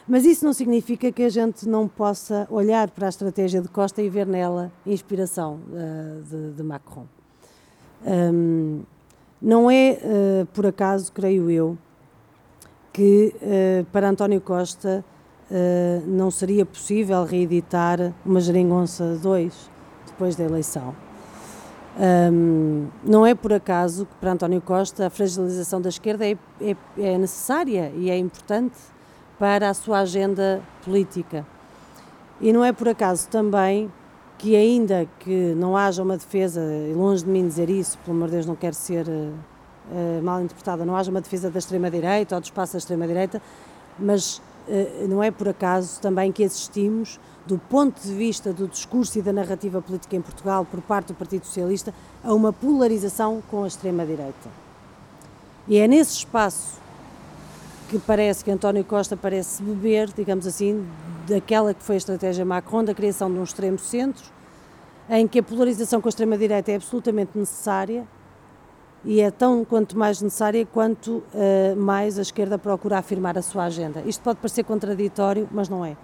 Mas 0.09 0.25
isso 0.25 0.43
não 0.43 0.55
significa 0.55 1.13
que 1.13 1.23
a 1.23 1.29
gente 1.29 1.69
não 1.69 1.87
possa 1.87 2.47
olhar 2.51 2.91
para 2.91 3.07
a 3.07 3.11
estratégia 3.11 3.61
de 3.61 3.69
Costa 3.69 4.01
e 4.01 4.09
ver 4.09 4.27
nela 4.27 4.73
inspiração 4.87 5.61
uh, 5.69 6.23
de, 6.23 6.53
de, 6.55 6.63
Macron. 6.63 7.05
Um, 8.07 8.81
não 9.41 9.71
é, 9.71 9.99
uh, 10.03 10.47
por 10.47 10.65
acaso, 10.65 11.13
creio 11.13 11.51
eu, 11.51 11.77
que 12.91 13.35
uh, 13.37 13.85
para 13.93 14.09
António 14.09 14.41
Costa 14.41 15.05
não 16.07 16.31
seria 16.31 16.67
possível 16.67 17.25
reeditar 17.25 18.13
uma 18.23 18.39
Geringonça 18.39 19.19
2 19.23 19.71
depois 20.07 20.37
da 20.37 20.45
eleição. 20.45 20.95
Um, 22.01 22.87
não 23.03 23.27
é 23.27 23.35
por 23.35 23.53
acaso 23.53 24.07
que 24.07 24.15
para 24.21 24.31
António 24.31 24.61
Costa 24.61 25.09
a 25.09 25.11
fragilização 25.11 25.81
da 25.81 25.89
esquerda 25.89 26.25
é, 26.25 26.37
é, 26.61 26.77
é 26.97 27.19
necessária 27.19 27.93
e 27.97 28.09
é 28.09 28.17
importante 28.17 28.77
para 29.37 29.69
a 29.69 29.75
sua 29.75 30.01
agenda 30.01 30.63
política. 30.85 31.45
E 32.41 32.53
não 32.53 32.65
é 32.65 32.73
por 32.73 32.89
acaso 32.89 33.29
também 33.29 33.91
que 34.39 34.55
ainda 34.55 35.09
que 35.19 35.55
não 35.57 35.77
haja 35.77 36.01
uma 36.01 36.17
defesa, 36.17 36.61
e 36.61 36.95
longe 36.95 37.25
de 37.25 37.31
mim 37.31 37.49
dizer 37.49 37.69
isso, 37.69 37.99
pelo 37.99 38.17
amor 38.17 38.27
de 38.27 38.35
Deus 38.35 38.47
não 38.47 38.55
quero 38.55 38.77
ser 38.77 39.09
uh, 39.09 40.23
mal 40.23 40.41
interpretada, 40.41 40.85
não 40.85 40.97
haja 40.97 41.11
uma 41.11 41.21
defesa 41.21 41.51
da 41.51 41.59
extrema-direita 41.59 42.37
ou 42.37 42.41
do 42.41 42.45
espaço 42.45 42.75
da 42.75 42.79
extrema-direita, 42.79 43.43
mas 43.99 44.41
não 45.09 45.23
é 45.23 45.31
por 45.31 45.49
acaso 45.49 46.01
também 46.01 46.31
que 46.31 46.45
assistimos, 46.45 47.19
do 47.47 47.59
ponto 47.59 48.01
de 48.01 48.13
vista 48.13 48.53
do 48.53 48.69
discurso 48.69 49.19
e 49.19 49.23
da 49.23 49.33
narrativa 49.33 49.81
política 49.81 50.15
em 50.17 50.21
Portugal 50.21 50.65
por 50.65 50.81
parte 50.83 51.09
do 51.09 51.15
Partido 51.15 51.47
Socialista, 51.47 51.95
a 52.23 52.35
uma 52.35 52.53
polarização 52.53 53.43
com 53.51 53.65
a 53.65 53.67
extrema-direita. 53.67 54.49
E 55.67 55.79
é 55.79 55.89
nesse 55.89 56.19
espaço 56.19 56.79
que 57.89 57.99
parece 57.99 58.45
que 58.45 58.51
António 58.51 58.85
Costa 58.85 59.17
parece 59.17 59.63
beber, 59.63 60.13
digamos 60.13 60.47
assim, 60.47 60.87
daquela 61.27 61.73
que 61.73 61.83
foi 61.83 61.97
a 61.97 61.99
estratégia 61.99 62.45
Macron 62.45 62.85
da 62.85 62.95
criação 62.95 63.33
de 63.33 63.39
um 63.39 63.45
extremo 63.45 63.79
centro, 63.79 64.25
em 65.09 65.27
que 65.27 65.39
a 65.39 65.43
polarização 65.43 66.01
com 66.01 66.09
a 66.09 66.11
extrema-direita 66.11 66.71
é 66.71 66.77
absolutamente 66.77 67.31
necessária 67.35 68.07
e 69.05 69.21
é 69.21 69.31
tão 69.31 69.65
quanto 69.65 69.97
mais 69.97 70.21
necessária 70.21 70.67
quanto 70.67 71.23
uh, 71.35 71.77
mais 71.77 72.19
a 72.19 72.23
esquerda 72.23 72.59
procura 72.59 72.99
afirmar 72.99 73.39
a 73.39 73.43
sua 73.43 73.65
agenda. 73.65 74.03
Isto 74.05 74.23
pode 74.23 74.39
parecer 74.39 74.65
contraditório, 74.65 75.49
mas 75.53 75.69
não 75.69 75.85
é. 75.85 75.97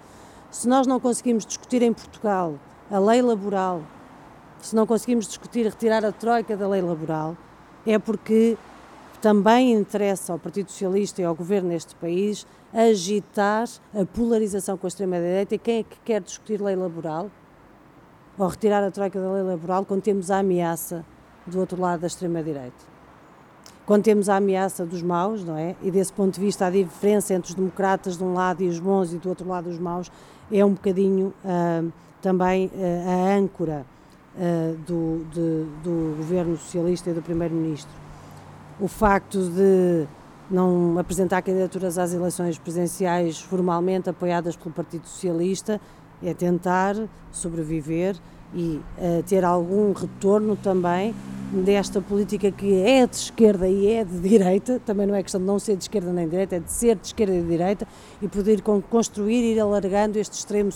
Se 0.49 0.67
nós 0.67 0.87
não 0.87 0.99
conseguimos 0.99 1.45
discutir 1.45 1.81
em 1.81 1.91
Portugal 1.91 2.55
a 2.89 2.97
lei 2.99 3.21
laboral, 3.21 3.81
se 4.59 4.75
não 4.75 4.87
conseguimos 4.87 5.27
discutir 5.27 5.65
retirar 5.65 6.05
a 6.05 6.11
troika 6.11 6.55
da 6.55 6.67
lei 6.67 6.81
laboral, 6.81 7.35
é 7.85 7.99
porque 7.99 8.57
também 9.21 9.73
interessa 9.73 10.33
ao 10.33 10.39
Partido 10.39 10.71
Socialista 10.71 11.21
e 11.21 11.25
ao 11.25 11.35
governo 11.35 11.69
neste 11.69 11.95
país 11.95 12.47
agitar 12.73 13.67
a 13.93 14.05
polarização 14.05 14.77
com 14.77 14.87
a 14.87 14.89
extrema-direita. 14.89 15.55
E 15.55 15.57
quem 15.57 15.79
é 15.79 15.83
que 15.83 15.97
quer 16.03 16.21
discutir 16.21 16.61
lei 16.61 16.75
laboral? 16.75 17.29
Ou 18.37 18.47
retirar 18.47 18.83
a 18.83 18.91
troika 18.91 19.19
da 19.19 19.31
lei 19.31 19.43
laboral 19.43 19.85
quando 19.85 20.01
temos 20.01 20.29
a 20.29 20.39
ameaça 20.39 21.05
do 21.45 21.59
outro 21.59 21.79
lado 21.79 22.01
da 22.01 22.07
extrema-direita? 22.07 22.95
Quando 23.85 24.03
temos 24.03 24.29
a 24.29 24.37
ameaça 24.37 24.85
dos 24.85 25.03
maus, 25.03 25.43
não 25.43 25.57
é? 25.57 25.75
E 25.81 25.91
desse 25.91 26.11
ponto 26.11 26.35
de 26.35 26.41
vista, 26.41 26.65
a 26.65 26.69
diferença 26.71 27.33
entre 27.33 27.49
os 27.49 27.55
democratas 27.55 28.17
de 28.17 28.23
um 28.23 28.33
lado 28.33 28.63
e 28.63 28.67
os 28.67 28.79
bons 28.79 29.13
e 29.13 29.17
do 29.17 29.29
outro 29.29 29.47
lado 29.47 29.69
os 29.69 29.77
maus 29.77 30.11
é 30.51 30.65
um 30.65 30.71
bocadinho 30.71 31.33
uh, 31.43 31.91
também 32.21 32.67
uh, 32.73 33.09
a 33.09 33.35
âncora 33.35 33.85
uh, 34.35 34.75
do, 34.87 35.25
de, 35.31 35.65
do 35.83 36.15
governo 36.17 36.57
socialista 36.57 37.11
e 37.11 37.13
do 37.13 37.21
primeiro-ministro 37.21 38.05
o 38.79 38.87
facto 38.87 39.39
de 39.49 40.05
não 40.49 40.99
apresentar 40.99 41.41
candidaturas 41.41 41.97
às 41.97 42.13
eleições 42.13 42.57
presidenciais 42.57 43.39
formalmente 43.39 44.09
apoiadas 44.09 44.55
pelo 44.55 44.73
Partido 44.73 45.07
Socialista 45.07 45.79
é 46.23 46.33
tentar 46.33 46.95
sobreviver 47.31 48.15
e 48.53 48.81
uh, 48.97 49.23
ter 49.23 49.43
algum 49.43 49.91
retorno 49.93 50.55
também 50.55 51.15
desta 51.51 52.01
política 52.01 52.51
que 52.51 52.81
é 52.81 53.05
de 53.05 53.15
esquerda 53.15 53.67
e 53.67 53.87
é 53.87 54.03
de 54.03 54.19
direita, 54.19 54.81
também 54.85 55.05
não 55.05 55.15
é 55.15 55.21
questão 55.21 55.39
de 55.39 55.47
não 55.47 55.59
ser 55.59 55.75
de 55.77 55.83
esquerda 55.83 56.11
nem 56.11 56.25
de 56.25 56.31
direita, 56.31 56.55
é 56.55 56.59
de 56.59 56.71
ser 56.71 56.95
de 56.95 57.07
esquerda 57.07 57.35
e 57.35 57.41
de 57.41 57.47
direita 57.47 57.87
e 58.21 58.27
poder 58.27 58.61
construir 58.61 59.43
e 59.43 59.53
ir 59.53 59.59
alargando 59.59 60.17
este 60.17 60.33
extremo 60.33 60.71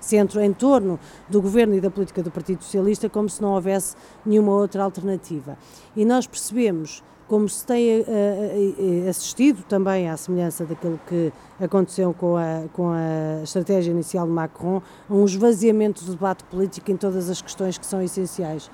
centro 0.00 0.40
em 0.40 0.52
torno 0.52 0.98
do 1.28 1.40
governo 1.40 1.74
e 1.74 1.80
da 1.80 1.90
política 1.90 2.22
do 2.22 2.30
Partido 2.30 2.62
Socialista 2.64 3.08
como 3.08 3.28
se 3.28 3.40
não 3.40 3.54
houvesse 3.54 3.94
nenhuma 4.24 4.52
outra 4.52 4.82
alternativa. 4.82 5.56
E 5.96 6.04
nós 6.04 6.26
percebemos 6.26 7.02
como 7.30 7.48
se 7.48 7.64
tem 7.64 8.00
uh, 8.00 8.04
uh, 8.04 9.08
assistido 9.08 9.62
também 9.68 10.10
à 10.10 10.16
semelhança 10.16 10.64
daquilo 10.64 10.98
que 11.06 11.32
aconteceu 11.60 12.12
com 12.12 12.36
a, 12.36 12.64
com 12.72 12.90
a 12.90 13.44
estratégia 13.44 13.92
inicial 13.92 14.26
de 14.26 14.32
Macron, 14.32 14.82
um 15.08 15.24
esvaziamento 15.24 16.04
do 16.04 16.10
debate 16.10 16.42
político 16.42 16.90
em 16.90 16.96
todas 16.96 17.30
as 17.30 17.40
questões 17.40 17.78
que 17.78 17.86
são 17.86 18.02
essenciais 18.02 18.68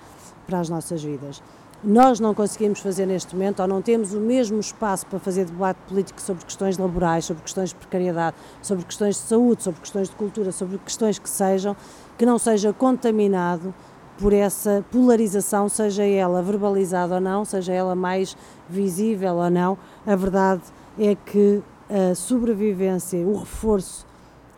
para 0.47 0.61
as 0.61 0.69
nossas 0.69 1.03
vidas. 1.03 1.43
Nós 1.85 2.19
não 2.19 2.35
conseguimos 2.35 2.81
fazer 2.81 3.07
neste 3.07 3.35
momento, 3.35 3.61
ou 3.61 3.69
não 3.69 3.83
temos 3.83 4.15
o 4.15 4.21
mesmo 4.21 4.59
espaço 4.59 5.07
para 5.07 5.19
fazer 5.19 5.45
debate 5.45 5.79
político 5.87 6.21
sobre 6.21 6.45
questões 6.45 6.79
laborais, 6.79 7.27
sobre 7.27 7.43
questões 7.43 7.69
de 7.69 7.75
precariedade, 7.77 8.37
sobre 8.63 8.85
questões 8.85 9.17
de 9.17 9.23
saúde, 9.23 9.63
sobre 9.63 9.81
questões 9.81 10.09
de 10.09 10.17
cultura, 10.17 10.51
sobre 10.53 10.79
questões 10.79 11.19
que 11.19 11.29
sejam, 11.29 11.77
que 12.17 12.25
não 12.25 12.39
seja 12.39 12.73
contaminado 12.73 13.75
por 14.19 14.33
essa 14.33 14.85
polarização, 14.91 15.69
seja 15.69 16.03
ela 16.03 16.43
verbalizada 16.43 17.17
ou 17.17 17.21
não, 17.21 17.45
seja 17.45 17.73
ela 17.73 17.95
mais 17.95 18.37
visível 18.69 19.35
ou 19.35 19.51
não. 19.51 19.77
A 20.07 20.17
verdade 20.17 20.63
é 20.99 21.15
que 21.15 21.63
a 21.89 22.15
sobrevivência, 22.15 23.19
o 23.19 23.37
reforço 23.39 24.07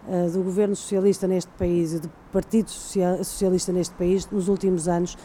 uh, 0.06 0.30
do 0.30 0.42
governo 0.42 0.76
socialista 0.76 1.26
neste 1.26 1.50
país 1.58 1.92
e 1.92 1.98
do 1.98 2.10
Partido 2.32 2.70
Socialista 2.70 3.72
neste 3.72 3.94
país 3.94 4.28
nos 4.30 4.48
últimos 4.48 4.86
anos 4.88 5.16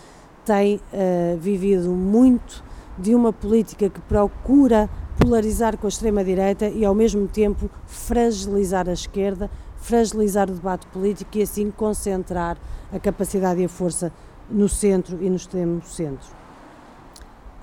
tem 0.46 0.76
uh, 0.76 1.38
vivido 1.38 1.90
muito 1.92 2.64
de 2.98 3.16
uma 3.16 3.34
política 3.34 3.90
que 3.90 4.00
procura 4.02 4.90
polarizar 5.20 5.78
com 5.78 5.88
a 5.88 5.90
extrema-direita 5.90 6.68
e, 6.68 6.86
ao 6.86 6.94
mesmo 6.94 7.28
tempo, 7.28 7.70
fragilizar 7.86 8.88
a 8.90 8.94
esquerda, 8.94 9.50
fragilizar 9.78 10.50
o 10.50 10.54
debate 10.54 10.88
político 10.88 11.38
e 11.38 11.42
assim 11.42 11.72
concentrar 11.72 12.58
a 12.92 13.00
capacidade 13.00 13.62
e 13.62 13.66
a 13.66 13.70
força 13.70 14.12
no 14.50 14.68
centro 14.68 15.18
e 15.22 15.30
no 15.30 15.36
extremo 15.36 15.82
centro. 15.84 16.28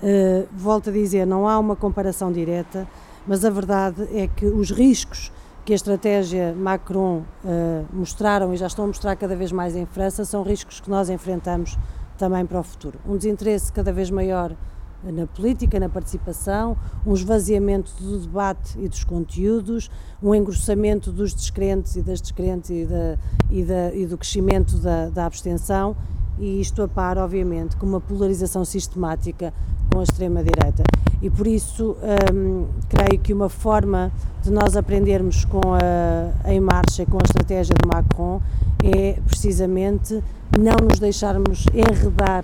Uh, 0.01 0.47
volto 0.51 0.89
a 0.89 0.93
dizer, 0.93 1.25
não 1.27 1.47
há 1.47 1.59
uma 1.59 1.75
comparação 1.75 2.31
direta, 2.31 2.87
mas 3.27 3.45
a 3.45 3.49
verdade 3.49 4.07
é 4.13 4.27
que 4.27 4.45
os 4.45 4.71
riscos 4.71 5.31
que 5.63 5.73
a 5.73 5.75
estratégia 5.75 6.55
Macron 6.57 7.23
uh, 7.45 7.85
mostraram 7.93 8.53
e 8.53 8.57
já 8.57 8.65
estão 8.65 8.85
a 8.85 8.87
mostrar 8.87 9.15
cada 9.15 9.35
vez 9.35 9.51
mais 9.51 9.75
em 9.75 9.85
França 9.85 10.25
são 10.25 10.41
riscos 10.41 10.79
que 10.79 10.89
nós 10.89 11.09
enfrentamos 11.09 11.77
também 12.21 12.45
para 12.45 12.59
o 12.59 12.63
futuro. 12.63 12.99
Um 13.03 13.17
desinteresse 13.17 13.73
cada 13.73 13.91
vez 13.91 14.11
maior 14.11 14.55
na 15.03 15.25
política, 15.25 15.79
na 15.79 15.89
participação, 15.89 16.77
um 17.03 17.15
esvaziamento 17.15 17.91
do 17.99 18.19
debate 18.19 18.77
e 18.79 18.87
dos 18.87 19.03
conteúdos, 19.03 19.89
um 20.21 20.35
engrossamento 20.35 21.11
dos 21.11 21.33
descrentes 21.33 21.95
e 21.95 22.03
das 22.03 22.21
descrentes 22.21 22.69
e, 22.69 22.85
da, 22.85 23.17
e, 23.49 23.63
da, 23.63 23.95
e 23.95 24.05
do 24.05 24.19
crescimento 24.19 24.77
da, 24.77 25.09
da 25.09 25.25
abstenção, 25.25 25.95
e 26.37 26.61
isto 26.61 26.83
a 26.83 26.87
par, 26.87 27.17
obviamente, 27.17 27.75
com 27.75 27.87
uma 27.87 27.99
polarização 27.99 28.63
sistemática 28.63 29.51
com 29.91 29.99
a 29.99 30.03
extrema-direita. 30.03 30.83
E 31.23 31.29
por 31.31 31.47
isso, 31.47 31.97
hum, 32.31 32.67
creio 32.87 33.19
que 33.19 33.33
uma 33.33 33.49
forma 33.49 34.11
de 34.43 34.51
nós 34.51 34.77
aprendermos 34.77 35.43
com 35.43 35.73
a, 35.73 36.51
em 36.51 36.59
marcha, 36.59 37.03
com 37.07 37.17
a 37.17 37.25
estratégia 37.25 37.73
de 37.73 37.87
Macron, 37.87 38.39
é 38.83 39.19
precisamente 39.25 40.23
não 40.59 40.75
nos 40.85 40.99
deixarmos 40.99 41.65
enredar 41.73 42.43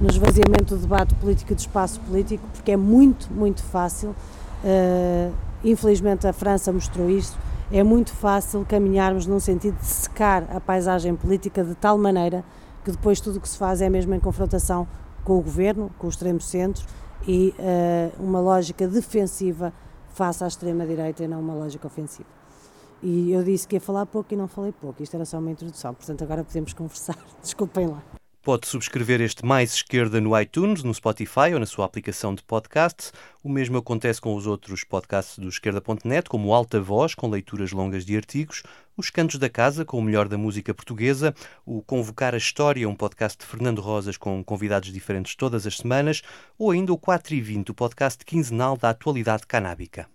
no 0.00 0.08
esvaziamento 0.08 0.74
do 0.74 0.82
debate 0.82 1.14
político 1.14 1.52
e 1.52 1.54
do 1.54 1.58
espaço 1.60 2.00
político, 2.00 2.44
porque 2.52 2.72
é 2.72 2.76
muito, 2.76 3.32
muito 3.32 3.62
fácil, 3.62 4.10
uh, 4.10 5.32
infelizmente 5.62 6.26
a 6.26 6.32
França 6.32 6.72
mostrou 6.72 7.08
isso, 7.08 7.38
é 7.72 7.82
muito 7.82 8.12
fácil 8.12 8.64
caminharmos 8.68 9.26
num 9.26 9.40
sentido 9.40 9.78
de 9.78 9.86
secar 9.86 10.44
a 10.54 10.60
paisagem 10.60 11.14
política 11.14 11.64
de 11.64 11.74
tal 11.74 11.96
maneira 11.96 12.44
que 12.84 12.90
depois 12.90 13.20
tudo 13.20 13.36
o 13.36 13.40
que 13.40 13.48
se 13.48 13.56
faz 13.56 13.80
é 13.80 13.88
mesmo 13.88 14.14
em 14.14 14.20
confrontação 14.20 14.86
com 15.24 15.38
o 15.38 15.40
governo, 15.40 15.90
com 15.98 16.06
o 16.06 16.10
extremo 16.10 16.40
centro 16.40 16.84
e 17.26 17.54
uh, 17.58 18.22
uma 18.22 18.40
lógica 18.40 18.86
defensiva 18.86 19.72
face 20.10 20.44
à 20.44 20.46
extrema-direita 20.46 21.24
e 21.24 21.28
não 21.28 21.40
uma 21.40 21.54
lógica 21.54 21.86
ofensiva. 21.86 22.43
E 23.06 23.32
eu 23.32 23.44
disse 23.44 23.68
que 23.68 23.76
ia 23.76 23.80
falar 23.80 24.06
pouco 24.06 24.32
e 24.32 24.36
não 24.36 24.48
falei 24.48 24.72
pouco, 24.72 25.02
isto 25.02 25.14
era 25.14 25.26
só 25.26 25.38
uma 25.38 25.50
introdução, 25.50 25.92
portanto 25.92 26.24
agora 26.24 26.42
podemos 26.42 26.72
conversar. 26.72 27.18
Desculpem 27.42 27.86
lá. 27.86 28.02
Pode 28.42 28.66
subscrever 28.66 29.20
este 29.20 29.44
Mais 29.44 29.74
Esquerda 29.74 30.22
no 30.22 30.38
iTunes, 30.40 30.82
no 30.82 30.92
Spotify 30.92 31.52
ou 31.52 31.60
na 31.60 31.66
sua 31.66 31.84
aplicação 31.84 32.34
de 32.34 32.42
podcast. 32.42 33.12
O 33.42 33.48
mesmo 33.50 33.76
acontece 33.76 34.22
com 34.22 34.34
os 34.34 34.46
outros 34.46 34.84
podcasts 34.84 35.38
do 35.38 35.48
Esquerda.net, 35.48 36.30
como 36.30 36.54
Alta 36.54 36.80
Voz, 36.80 37.14
com 37.14 37.28
leituras 37.28 37.72
longas 37.72 38.06
de 38.06 38.16
artigos, 38.16 38.62
os 38.96 39.10
Cantos 39.10 39.38
da 39.38 39.50
Casa, 39.50 39.84
com 39.84 39.98
o 39.98 40.02
melhor 40.02 40.26
da 40.26 40.38
música 40.38 40.72
portuguesa, 40.72 41.34
o 41.66 41.82
Convocar 41.82 42.34
a 42.34 42.38
História, 42.38 42.88
um 42.88 42.96
podcast 42.96 43.38
de 43.38 43.44
Fernando 43.44 43.82
Rosas 43.82 44.16
com 44.16 44.42
convidados 44.42 44.90
diferentes 44.90 45.34
todas 45.34 45.66
as 45.66 45.76
semanas, 45.76 46.22
ou 46.58 46.70
ainda 46.70 46.90
o 46.92 46.98
4 46.98 47.34
e 47.34 47.40
20, 47.42 47.70
o 47.70 47.74
podcast 47.74 48.24
quinzenal 48.24 48.78
da 48.78 48.88
atualidade 48.90 49.46
canábica. 49.46 50.06